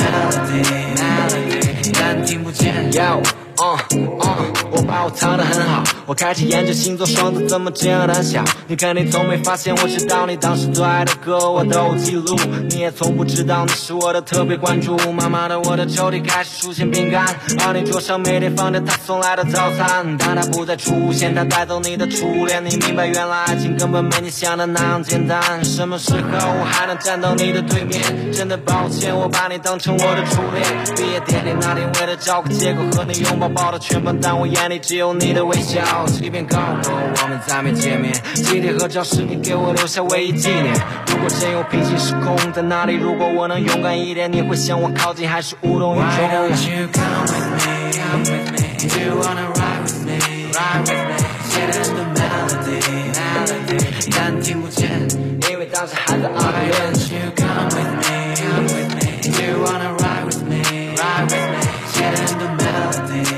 [2.97, 3.21] Yo,
[3.59, 3.77] uh,
[4.23, 4.76] uh.
[4.87, 8.41] 把我藏得很好，我开始研究星座，双子怎么这样胆小？
[8.67, 12.37] 你肯定从没发现，我知道你当时最爱的歌，我都有记录。
[12.69, 14.97] 你也从不知道你是我的特别关注。
[15.11, 17.35] 慢慢的，我的抽屉开始出现饼干，
[17.65, 20.15] 而你桌上每天放着他送来的早餐。
[20.17, 22.63] 但他不再出现，他带走你的初恋。
[22.63, 25.63] 你明白，原来爱情根本没你想的那样简单。
[25.65, 28.31] 什么时候我还能站到你的对面？
[28.31, 30.95] 真的抱歉，我把你当成我的初恋。
[30.95, 34.67] 毕业典礼那天，为了找个借口和你拥抱，抱的全班，但我眼。
[34.67, 40.73] 里只有你的微笑，即便告诉我们再没见面，今天合照是你给我留下唯一纪念。
[41.07, 48.57] 如果真有平行时空在哪里，如果我能勇敢一点，你会向我靠近还是无动于衷？Why don't you come with me, come with me?
[48.77, 50.17] Do you wanna ride with me,
[50.53, 51.15] ride with me?
[51.53, 52.79] Get in the melody,
[53.13, 53.79] melody.
[54.15, 55.07] 但听不见，
[55.49, 56.71] 因为当时还在暗恋。
[56.71, 59.01] Why don't you come with me, come with me?
[59.21, 60.61] Do you wanna ride with me,
[60.95, 61.57] ride with me?
[61.93, 63.36] Get in the melody.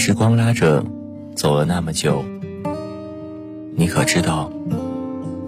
[0.00, 0.82] 时光拉着
[1.36, 2.24] 走了那么久，
[3.76, 4.50] 你可知道，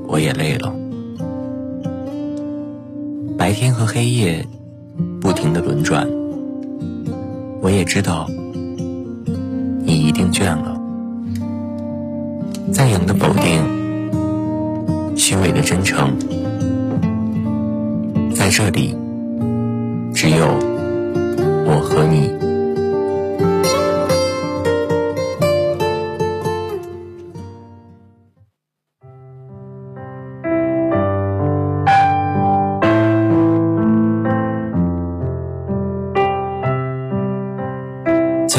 [0.07, 0.74] 我也累了。
[3.38, 4.46] 白天和黑夜
[5.22, 6.07] 不停的轮转，
[7.62, 8.28] 我也知道，
[9.84, 10.78] 你一定倦了。
[12.72, 16.11] 赞扬的否定，虚伪的真诚，
[18.34, 18.94] 在这里，
[20.12, 20.46] 只有
[21.64, 22.41] 我和你。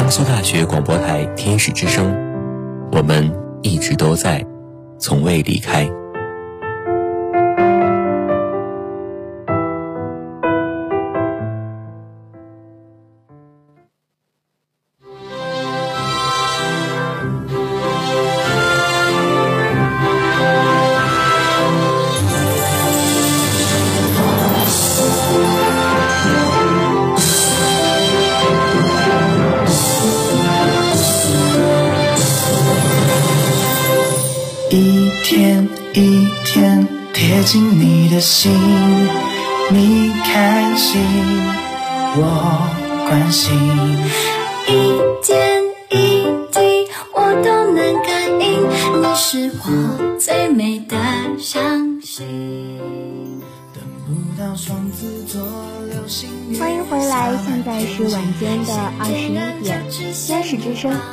[0.04, 2.14] 江苏大学广播台天使之声，
[2.92, 3.32] 我们
[3.62, 4.44] 一直都在，
[4.98, 5.88] 从未离开。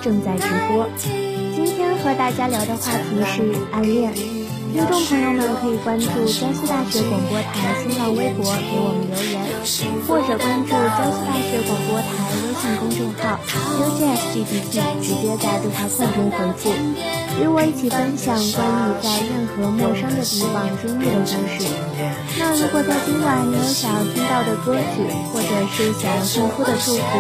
[0.02, 0.88] 正在直播。
[1.56, 4.14] 今天和大家聊的话题是暗恋。
[4.14, 9.36] 听众朋友们可以关注江苏大学广播台新浪微博给我们留言，
[10.08, 12.08] 或者关注江苏大学广播台
[12.40, 13.38] 微信公众号
[13.84, 16.72] UJSGBT，直接在对话框中回复，
[17.40, 21.70] 与我一起分享关于在任何陌生的地方经历的故事。
[22.40, 27.12] 那如果在今晚你有想要听到的歌曲，或者是想要送出的祝福，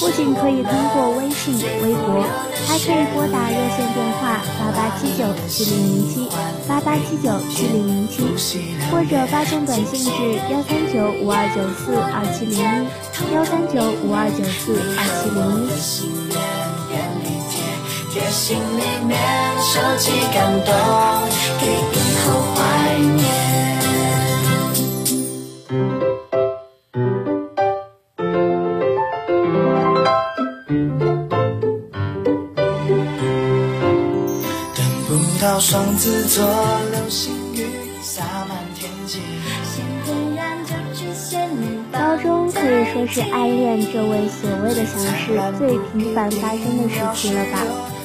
[0.00, 2.24] 不仅可以通过微信、微博，
[2.66, 6.28] 还可以拨打热线电话八八七九七零零七。
[6.66, 16.55] 八八七九七零零七，或者发送短信至幺三九五二九四二七零一，幺三九五二九四二七零一。
[18.18, 19.20] 贴心里面
[19.60, 20.72] 收集感动，
[21.60, 23.26] 给以后怀念。
[35.58, 36.44] 双子座
[36.92, 37.66] 流星雨
[38.02, 39.20] 洒满天际。
[41.92, 47.95] 高中可以说是暗恋这位所谓的小事最频繁发生的时期了吧？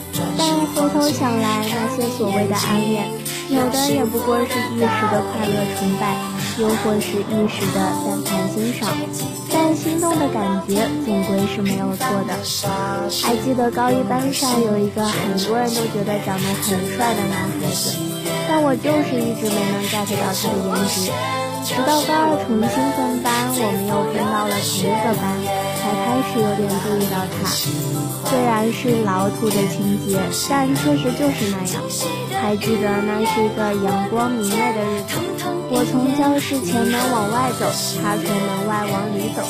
[0.75, 3.05] 回头想来，那些所谓的暗恋，
[3.49, 6.15] 有的也不过是一时的快乐崇拜，
[6.57, 8.89] 又或是一时的赞叹欣赏，
[9.51, 12.33] 但心动的感觉总归是没有错的。
[13.21, 17.97] 还记得高一班上有一个很多人都觉得长得很帅的男孩子，
[18.47, 21.11] 但我就是一直没能 get 到他的颜值。
[21.63, 25.23] 直到高二重新分班，我们又分到了同一个班，
[25.77, 27.90] 才开始有点注意到他。
[28.25, 30.19] 虽然是老土的情节，
[30.49, 31.81] 但确实就是那样。
[32.41, 35.15] 还记得那是一个阳光明媚的日子，
[35.69, 37.69] 我从教室前门往外走，
[38.01, 39.43] 他从门外往里走，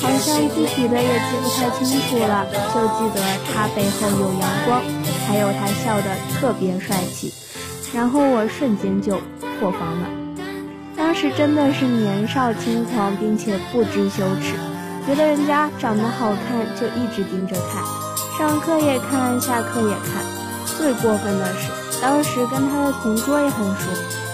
[0.00, 3.20] 好像具体的也记不太清楚了，就记得
[3.52, 4.80] 他背后有阳光，
[5.26, 7.32] 还有他笑得特别帅气。
[7.92, 9.20] 然后我瞬间就
[9.60, 10.08] 破防了。
[10.96, 14.54] 当时真的是年少轻狂，并且不知羞耻，
[15.06, 17.82] 觉得人家长得好看就一直盯着看，
[18.38, 20.24] 上课也看，下课也看。
[20.78, 23.90] 最过分的是，当时跟他的同桌也很熟，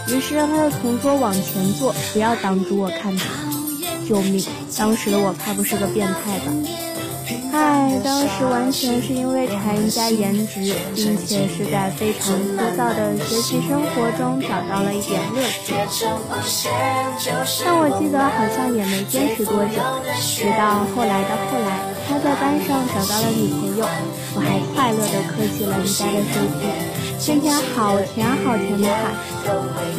[0.08, 3.24] 于是他的同桌往前坐，不要挡住我看他。
[4.08, 4.42] 救命！
[4.78, 6.52] 当时的我怕不是个变态吧？
[7.52, 15.74] 唉，当时完全是因为馋人家颜值，并且是在非常枯燥的学习生活中找到了一点乐趣。
[17.64, 19.82] 但我记得好像也没坚持多久，
[20.22, 23.84] 直到后来的后来，他在班上找到了女朋友，
[24.34, 26.64] 我还快乐地磕起了人家的手机，
[27.20, 29.12] 天天好甜好甜的喊。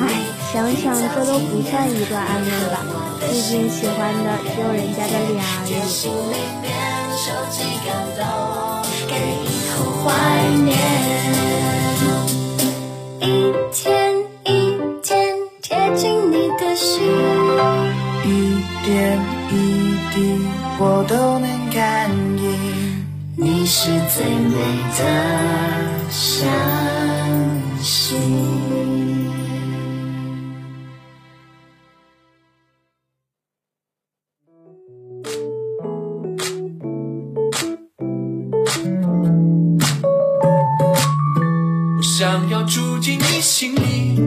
[0.02, 0.04] 唉，
[0.52, 2.82] 想想这都不算一段暗恋吧，
[3.22, 5.78] 毕竟喜欢的只有人家的脸而已。
[13.22, 13.24] 一
[13.72, 14.50] 天一
[15.04, 17.06] 天贴近你的心，
[18.26, 18.28] 一
[18.84, 19.20] 点
[19.52, 19.54] 一
[20.12, 20.18] 滴
[20.80, 23.06] 我都能感应。
[23.38, 24.58] 你是最美
[24.98, 25.02] 的
[26.10, 26.46] 相
[27.82, 28.20] 信。
[42.02, 44.20] 想要住进你心里，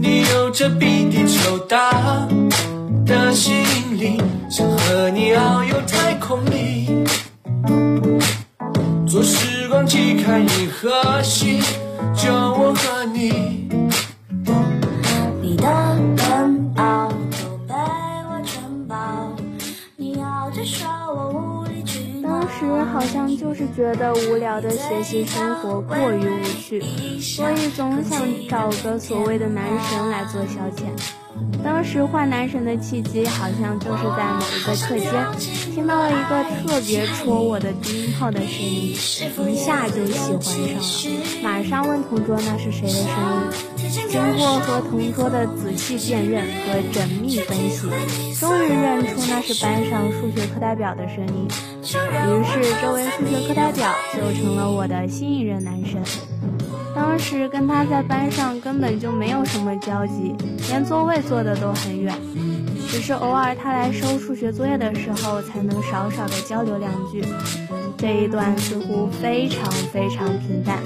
[0.00, 2.26] 你有着比地球大
[3.06, 4.20] 的吸引力，
[4.58, 7.04] 想和你遨游太空里，
[9.06, 11.60] 坐时光机看银河系，
[12.16, 13.68] 就我和你。
[15.40, 15.64] 你的
[16.16, 17.74] 奔跑都被
[18.28, 19.30] 我承包，
[19.94, 22.28] 你我无理取闹。
[22.28, 26.80] 当时好像就是觉得无聊的学习生活过于无趣，
[27.20, 30.88] 所以总想找个所谓的男神来做消遣。
[31.64, 35.12] 当时换男神的契机，好像就是在某一个课间，
[35.74, 38.96] 听到了一个特别戳我的低音炮的声音，
[39.48, 43.78] 一下就喜欢上了，马上问同桌那是谁的声音。
[44.08, 47.88] 经过和同桌的仔细辨认和缜密分析，
[48.38, 51.48] 终于认出那是班上数学课代表的声音。
[51.82, 56.00] 于是，这位数学课代表就成了我的新一任男神。
[56.98, 60.34] 当时跟他在班上根本就没有什么交集，
[60.68, 62.12] 连座位坐的都很远，
[62.90, 67.24] 只是偶尔他来收数学作业的时候，才能少少的交流两句。
[67.96, 70.82] 这一段似乎非常非常平淡，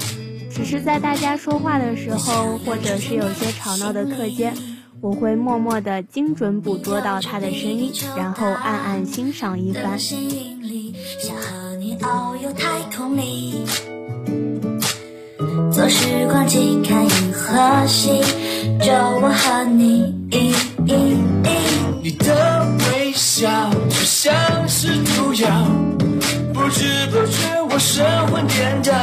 [0.51, 4.53] 只是在大家说话的时候，或者是有些吵闹的课间，
[5.01, 9.97] 我会默默的精准捕捉到他的声音，然后暗暗欣赏一番。
[9.97, 13.65] 想和你遨游太空里。
[15.73, 18.21] 坐时光机看银河系，
[18.79, 20.13] 就我和你。
[22.03, 24.31] 你的微笑就像
[24.67, 25.49] 是毒药，
[26.53, 28.93] 不知不觉我神魂颠倒。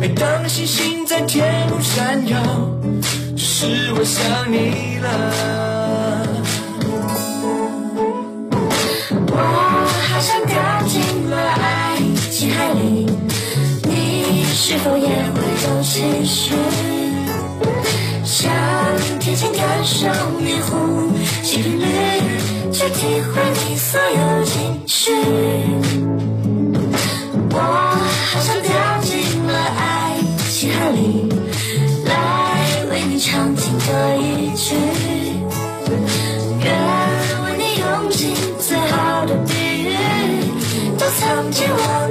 [0.00, 2.40] 每当星星在天空闪耀，
[3.36, 5.06] 就是我想你了。
[9.30, 9.36] 我
[10.08, 10.56] 好像掉
[10.88, 11.96] 进了爱
[12.32, 13.06] 情海里。
[14.60, 16.52] 是否也会有期许？
[18.24, 18.50] 想
[19.20, 20.08] 贴近感受
[20.40, 21.12] 你呼
[21.44, 21.86] 吸频率，
[22.72, 25.12] 去体会你所有情绪。
[27.52, 28.68] 我好像掉
[29.00, 30.18] 进了爱
[30.50, 31.28] 情海里，
[32.04, 32.10] 来
[32.90, 33.86] 为你唱情歌
[34.16, 34.74] 一曲，
[36.64, 36.66] 愿
[37.44, 39.54] 为你用尽最好的比
[39.84, 39.96] 喻，
[40.98, 42.07] 都藏进我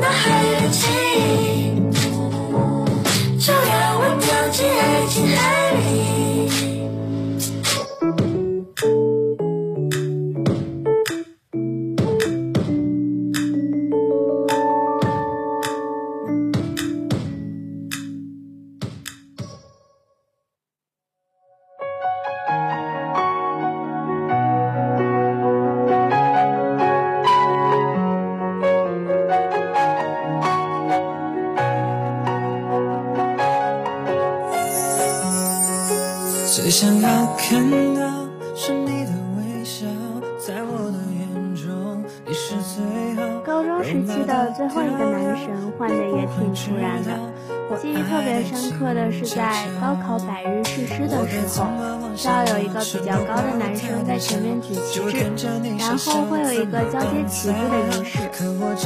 [57.27, 58.17] 旗子的仪式。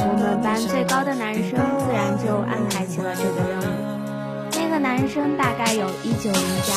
[0.02, 3.70] 我们班最高的男生自然就安排起了这个任务。
[4.58, 6.74] 那个男生大概有一九零加，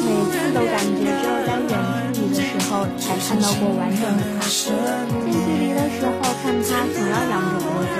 [0.00, 1.72] 每次都感觉只有在远
[2.12, 7.94] 距离的时候才看到过完整的他，近距离的时候看他总要仰着脖子。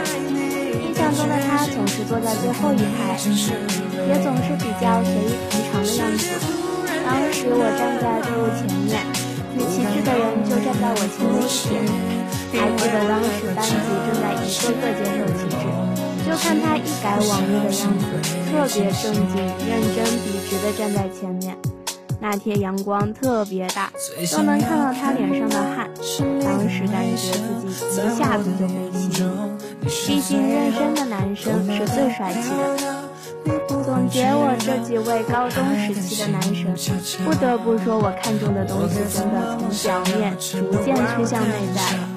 [0.80, 3.18] 印象中的他总是坐在最后一排，
[4.06, 6.24] 也总是比较随意平常的样子。
[7.04, 9.02] 当时我站在队伍前面，
[9.52, 11.33] 举旗帜的人就站在我前面。
[12.84, 13.72] 记得当时班级
[14.04, 15.56] 正在一个个接受旗帜，
[16.28, 18.04] 就看他一改往日的样子，
[18.52, 21.56] 特别正经、认真、笔直地站在前面。
[22.20, 23.90] 那天阳光特别大，
[24.30, 25.88] 都能看到他脸上的汗。
[26.44, 29.48] 当时感觉自己一下子就被吸引了。
[30.06, 33.02] 毕竟认真的男生是最帅气的。
[33.82, 36.74] 总结我这几位高中时期的男神，
[37.24, 42.13] 不得不说，我看中的东西真的从表面逐渐趋向内在了。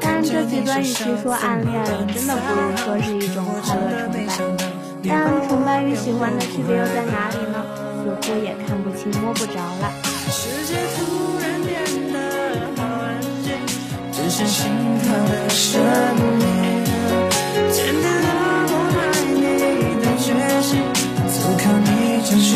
[0.00, 1.82] 但这几段与其说暗恋，
[2.14, 4.32] 真的不如说是一种快乐崇拜。
[5.08, 7.64] 但崇拜与喜欢的区别又在哪里呢？
[8.02, 9.92] 似乎也看不清摸不着了。
[22.22, 22.54] 就是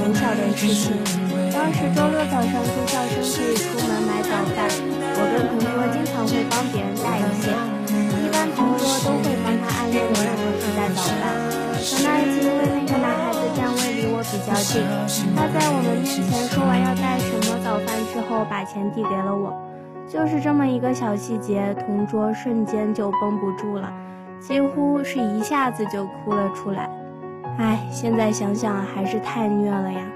[0.00, 0.96] 很小的事情，
[1.52, 4.64] 当时周六早上住校生可以出门买早饭，
[5.12, 7.52] 我跟同桌经常会帮别人带一些，
[8.16, 11.36] 一般同桌都会帮他暗恋的人去带早饭。
[11.84, 14.80] 可那一次因为那个男孩子站位离我比较近，
[15.36, 19.52] 他在我们面前说完要带什么早饭之后，把钱递给了我。
[20.08, 23.92] 就是这么一个小细节，同桌瞬间就绷不住了，
[24.40, 26.88] 几乎是一下子就哭了出来。
[27.58, 30.06] 唉，现在想想还是太虐了呀。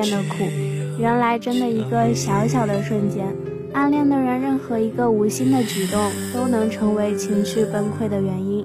[0.00, 0.44] 恋的苦，
[0.98, 3.26] 原来真的一个小小的瞬间，
[3.72, 8.64] 暗恋的人任何一个无心的举动都能成为情绪崩溃的原因。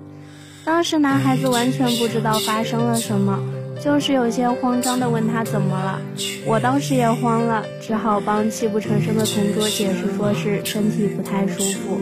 [0.64, 3.39] 当时男孩子完全不知道发生了什么，
[3.84, 5.99] 就是有些慌张的问他怎么了。
[6.45, 11.97] 我当时也慌了，只好帮泣不成声的同桌解释说是身体不太舒服。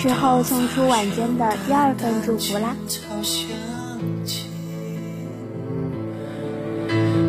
[0.00, 2.76] 时候送出晚间的第二份祝福啦。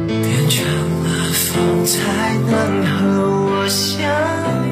[0.08, 0.64] 变成
[1.04, 2.96] 了风才能和
[3.48, 3.90] 我相
[4.68, 4.72] 遇。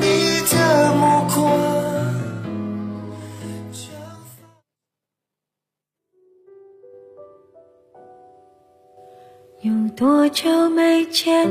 [0.00, 0.56] 你的
[0.94, 1.02] 目
[1.34, 1.36] 光。
[9.60, 11.46] 有多久没见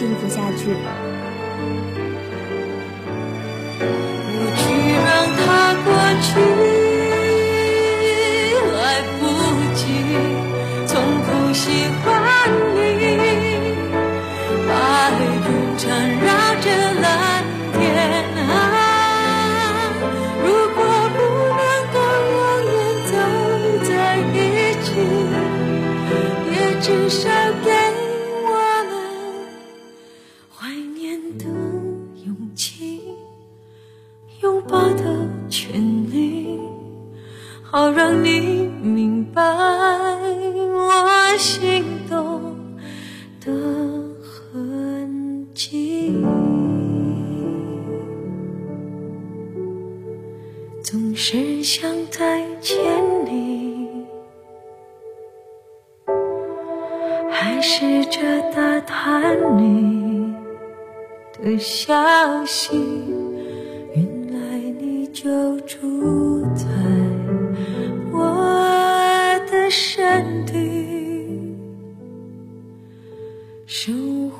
[0.00, 0.39] 幸福家
[41.40, 42.54] 心动
[43.42, 43.50] 的
[44.20, 46.14] 痕迹。
[50.82, 52.76] 总是想再见
[53.24, 53.88] 你，
[57.30, 58.20] 还试着
[58.54, 60.34] 打探你
[61.42, 62.76] 的消息。
[63.94, 66.66] 原来你就住在
[68.12, 70.39] 我的身边。
[73.70, 74.39] 生活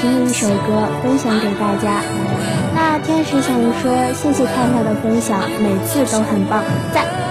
[0.00, 2.00] 听一首歌分享给大家。
[2.74, 6.64] 那天使想说，谢谢太太的分享，每次都很棒，
[6.94, 7.29] 赞。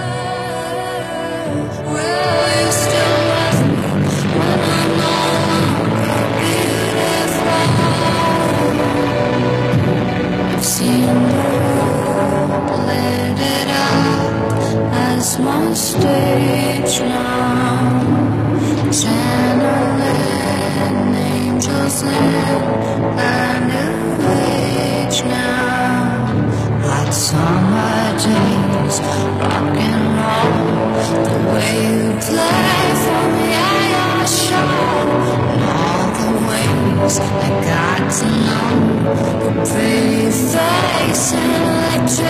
[41.22, 42.24] 年轻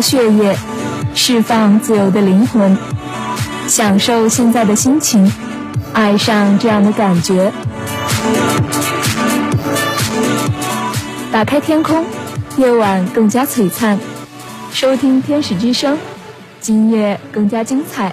[0.00, 0.56] 血液，
[1.14, 2.76] 释放自由的灵魂，
[3.66, 5.30] 享受现在的心情，
[5.92, 7.52] 爱上这样的感觉。
[11.30, 12.04] 打开天空，
[12.56, 13.98] 夜晚更加璀璨。
[14.72, 15.98] 收听天使之声，
[16.60, 18.12] 今夜更加精彩。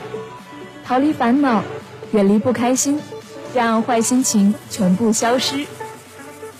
[0.85, 1.63] 逃离烦恼，
[2.11, 2.99] 远离不开心，
[3.53, 5.65] 让坏心情全部消失。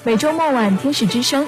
[0.04, 1.48] 每周末晚，天使之声。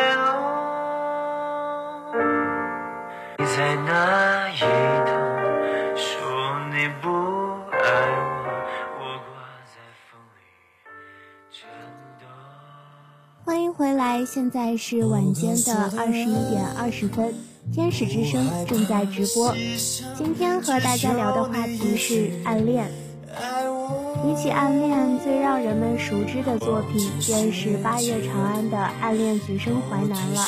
[14.25, 17.33] 现在是晚间的二十一点二十分，
[17.73, 19.55] 天使之声正在直播。
[20.17, 22.91] 今天和大家聊的话题是暗恋。
[24.23, 30.41] 比起暗恋，最让人们熟知的作品便是八月长安的《暗恋橘生淮南》了。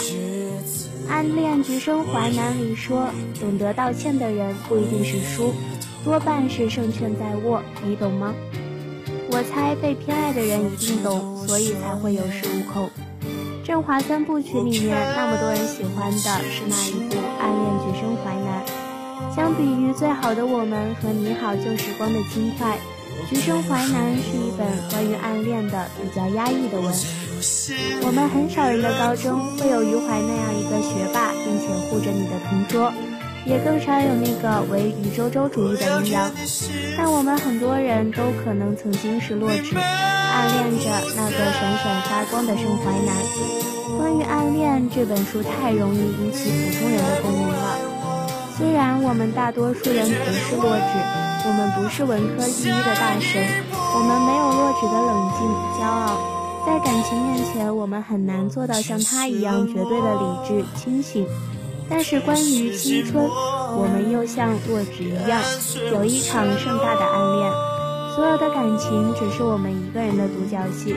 [1.10, 3.08] 《暗恋橘生淮南》里说，
[3.40, 5.54] 懂得道歉的人不一定是输，
[6.04, 8.34] 多半是胜券在握，你懂吗？
[9.32, 12.86] 我猜被偏爱的人一定懂，所以才会有恃无恐。
[13.64, 16.18] 《振华三部曲》里面那么多人喜欢的
[16.52, 18.62] 是那一部《暗恋橘生淮南》。
[19.36, 22.78] 相比于《最好的我们》和《你好旧时光》的轻快，
[23.30, 26.94] 《橘生淮南》是一本关于暗恋的比较压抑的文。
[28.04, 32.92] 我们很少人的高中会有余淮那样一个学霸，并且护着你的同桌，
[33.46, 36.32] 也更少有那个为余周周主义的阴阳。
[36.98, 39.76] 但我们很多人都可能曾经是弱智。
[39.78, 43.16] 暗恋着那个闪闪发光的盛淮南。
[43.98, 47.78] 关于暗恋这本书，太容易引起普通人的共鸣了。
[48.58, 50.84] 虽然我们大多数人不是弱智，
[51.46, 53.46] 我们不是文科第一的大神，
[53.94, 55.46] 我们没有弱智的冷静、
[55.78, 56.18] 骄傲，
[56.66, 61.28] 在感情面前，我们很难做到像他一样绝对的理智、清醒。
[61.94, 65.40] 但是关于青春，我们又像弱智一样，
[65.92, 67.52] 有一场盛大的暗恋。
[68.16, 70.96] 所有的感情只是我们一个人的独角戏，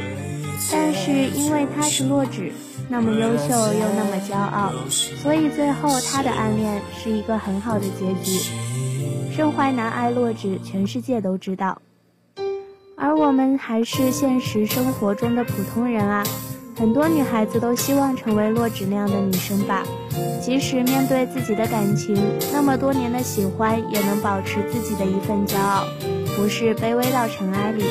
[0.73, 2.51] 但是因为他是洛枳，
[2.89, 8.40] 那么优秀又那么骄傲，所以最后他的暗恋是一个很好的结局。
[9.36, 11.82] 盛淮南爱洛枳，全世界都知道。
[12.97, 16.24] 而我们还是现实生活中的普通人啊。
[16.78, 19.82] 很多女孩子都希望成为洛枳那样的女生吧，
[20.43, 22.15] 即使面对自己的感情，
[22.53, 25.85] 那么多年的喜欢，也能保持自己的一份骄傲，
[26.36, 27.85] 不是卑微到尘埃里。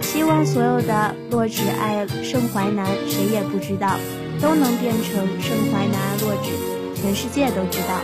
[0.00, 3.96] 希望所有的洛枳爱盛淮南，谁也不知道，
[4.40, 8.00] 都能变成盛淮南爱洛枳，全世界都知道。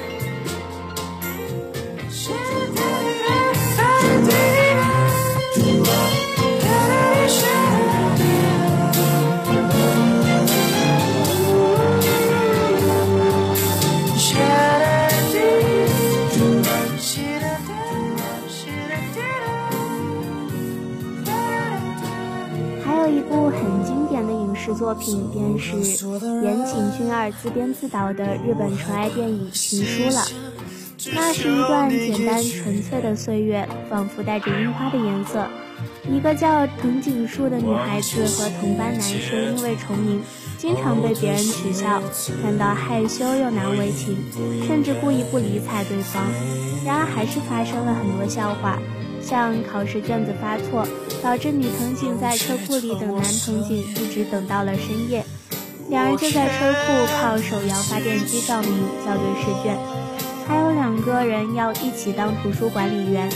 [24.75, 25.77] 作品便是
[26.43, 30.23] 岩井俊二自编自导的日本纯爱电影《情书》了。
[31.15, 35.47] 那是一段简单纯粹的岁月，仿佛带着樱花的颜色。
[36.11, 40.21] 一个叫藤井树的女孩子和同班男生因为重名，
[40.59, 42.03] 经常被别人取笑，
[42.43, 44.17] 感到害羞又难为情，
[44.67, 46.23] 甚至故意不理睬对方。
[46.85, 48.79] 然而还是发生了很多笑话。
[49.21, 50.87] 像考试卷子发错，
[51.23, 55.25] 导致女藤井在车库里等男藤井，一直等到了深夜。
[55.89, 58.71] 两人就在车库靠手摇发电机照明
[59.05, 59.79] 校对试卷。
[60.47, 63.31] 还有两个人要一起当图书管理员。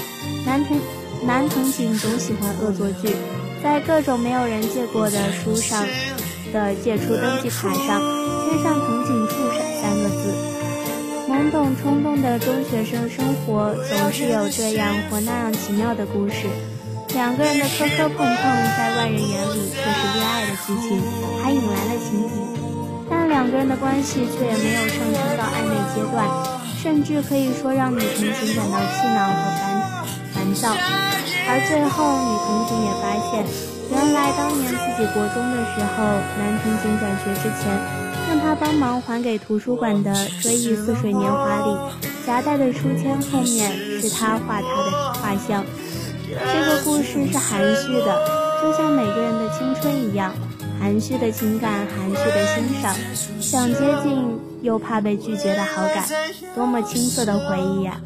[0.47, 0.79] 男藤
[1.27, 3.15] 男藤井总喜欢恶作剧，
[3.63, 5.87] 在各种没有人借过的书上
[6.53, 8.01] 的借出登记卡上
[8.49, 9.35] 签上藤井树
[9.81, 10.35] 三个字。
[11.29, 16.47] 懵懂冲动的中学生生活总是有这样或那样奇妙的故事，
[17.15, 18.37] 两个人的磕磕碰碰
[18.77, 21.03] 在外人眼里却是恋爱的激情，
[21.43, 22.35] 还引来了情敌。
[23.09, 26.27] 但两个人的关系却也没有上升到暧昧阶段，
[26.83, 29.63] 甚至可以说让女同情感到气恼和烦
[30.33, 30.75] 烦躁。
[31.49, 33.45] 而最后，女同情也发现，
[33.91, 36.03] 原来当年自己国中的时候，
[36.39, 37.69] 男同情转学之前。
[38.29, 41.77] 让他帮忙还给图书馆的《追忆似水年华》里
[42.25, 43.71] 夹带的书签后面
[44.01, 45.63] 是他画他的画像。
[46.35, 50.33] 这个故事是含蓄的，就像每个人的青春一样，
[50.81, 52.95] 含蓄的情感，含蓄的欣赏，
[53.41, 56.05] 想接近又怕被拒绝的好感，
[56.55, 58.01] 多么青涩的回忆呀！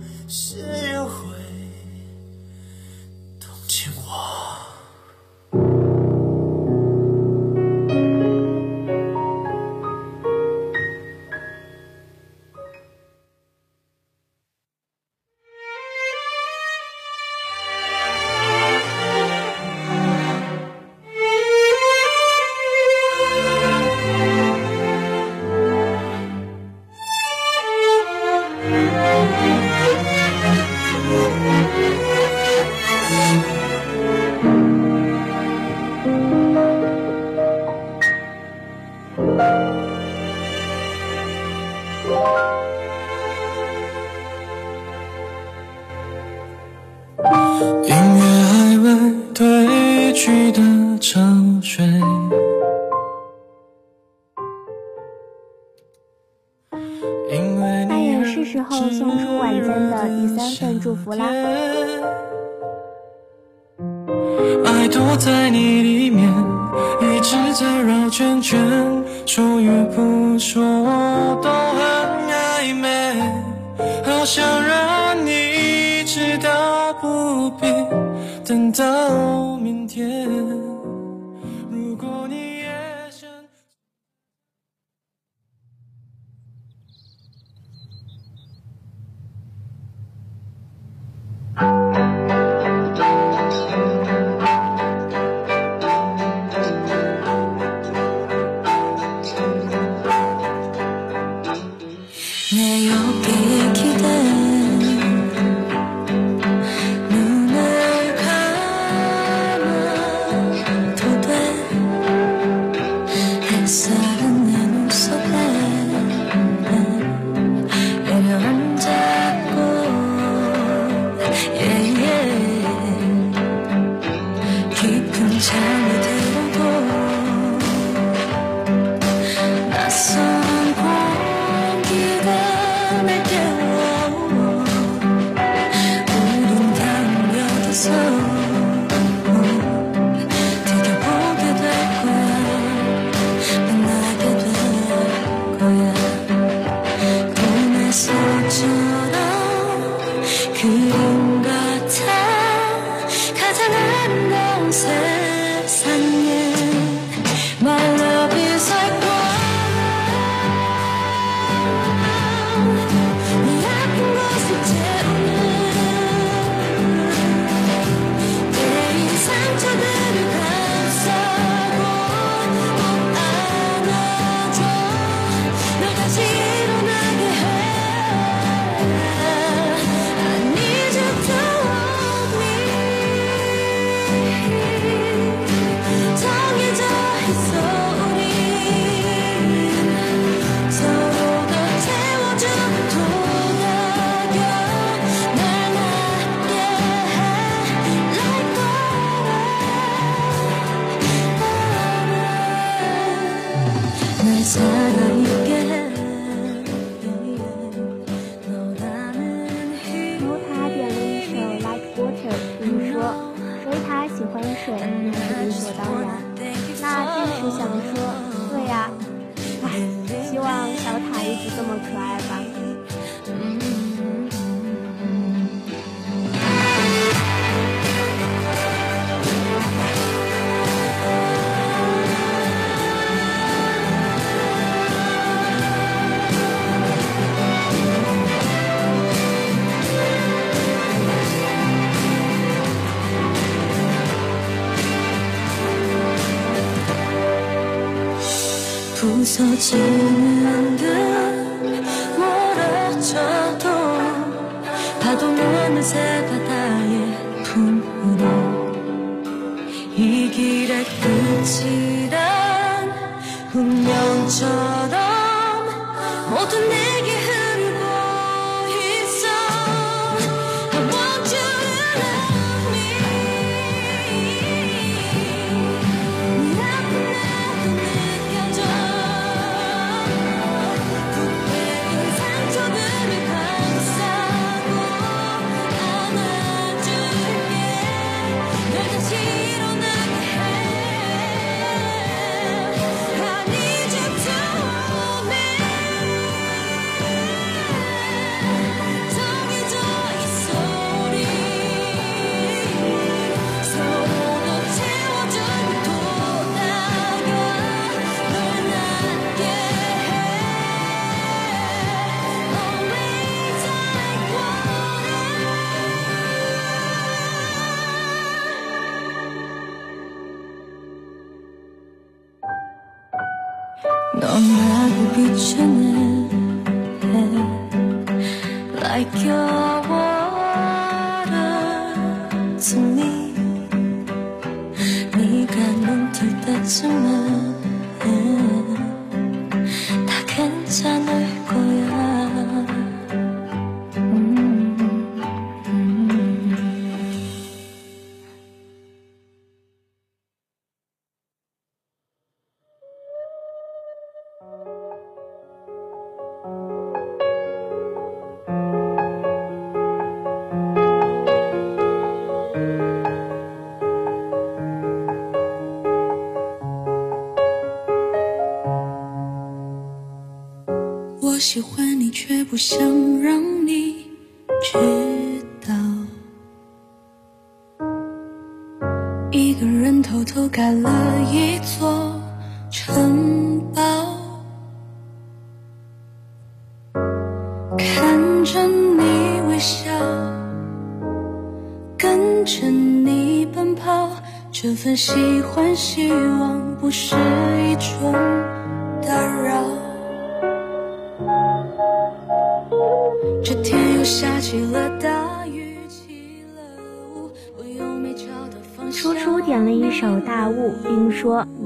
[371.49, 372.77] 喜欢你却不想
[373.21, 373.41] 让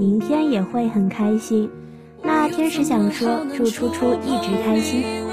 [0.01, 1.69] 明天也会很开心。
[2.23, 5.30] 那天使想说祝初初一直开心。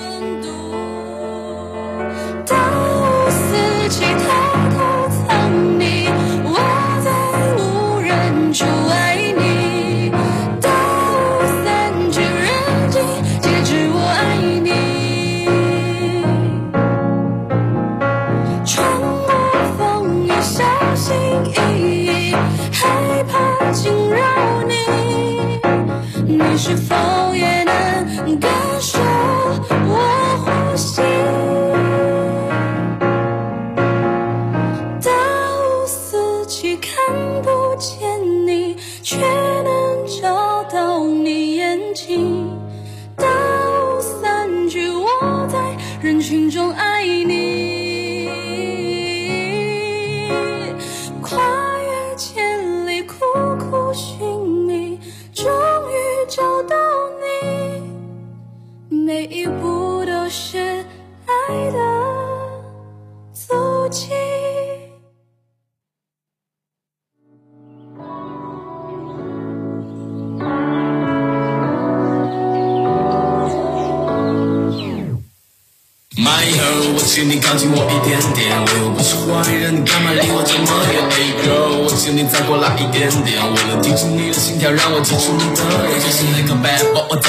[77.18, 78.17] 请你靠近我一点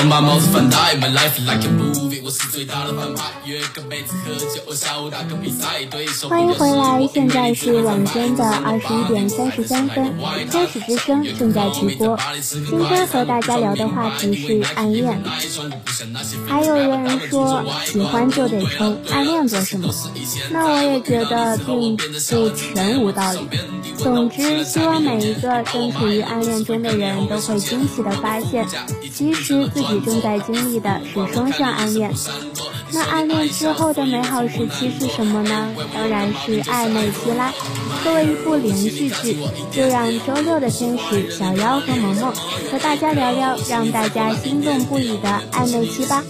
[0.08, 3.24] 把帽子反戴，My life like a movie，我是最大的反派。
[3.44, 6.30] 约个妹子喝酒，下午打个比赛，对手。
[6.30, 10.16] 欢迎回来，现在是晚间的二十一点三十三分，
[10.50, 12.18] 天使之声正在直播。
[12.40, 15.22] 今天和大家聊的话题是暗恋。
[16.46, 19.92] 还有人说，喜欢就得冲，暗恋做什么？
[20.50, 22.02] 那我也觉得并不
[22.50, 23.40] 全无道理。
[23.98, 28.66] 总之，希望每一个正处于暗恋中的人都会惊喜的发现，
[29.12, 32.12] 其实自己正在经历的是双向暗恋。
[32.90, 35.74] 那暗恋之后的美好时期是什么呢？
[35.94, 37.52] 当然是暧昧期啦。
[38.02, 39.36] 作为一部连续剧，
[39.70, 42.32] 就让周六的天使小妖和萌萌
[42.70, 46.22] 和大家聊聊让大家心动不已的暧昧期吧。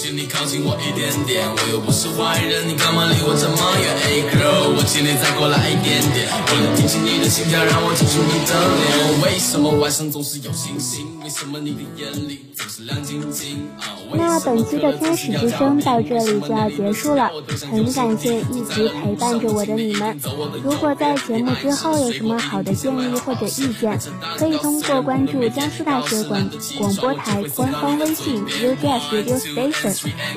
[0.00, 9.20] 请你靠近我一点点，我又不是坏人，你干嘛离我这么远？Hey girl，我请你再过来一点点，我能听清你的心跳，让我记住你的脸。
[9.20, 11.20] 为什么晚上总是有星星？
[11.22, 13.68] 为什么你的眼里总是亮晶晶？
[14.14, 17.30] 那本期的天使之声到这里就要结束了，
[17.70, 20.18] 很感谢一直陪伴着我的你们。
[20.64, 24.00] 如果在节目之后有什么好的建议或者意见，
[24.38, 29.89] 可以通过关注江苏大学广广播台官方微信 UJS Radio Station。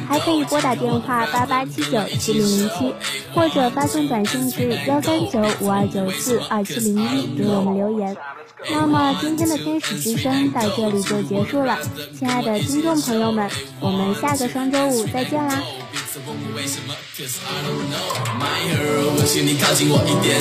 [0.07, 2.93] 还可以拨打电话八八七九七零零七，
[3.34, 8.15] 或者发送短信至幺三九五二九四二七零一给我们留言。
[8.72, 11.77] 那么今天的天使之声到这里就结束了，
[12.18, 13.49] 亲爱的听众朋友们，
[13.80, 15.61] 我们下个双周五再见啦！
[19.15, 20.40] 我请你靠近我一点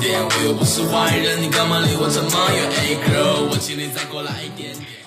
[0.00, 4.97] 点，我又不是坏人，你干嘛离我这么远？Hey girl，我请你再过来一点点。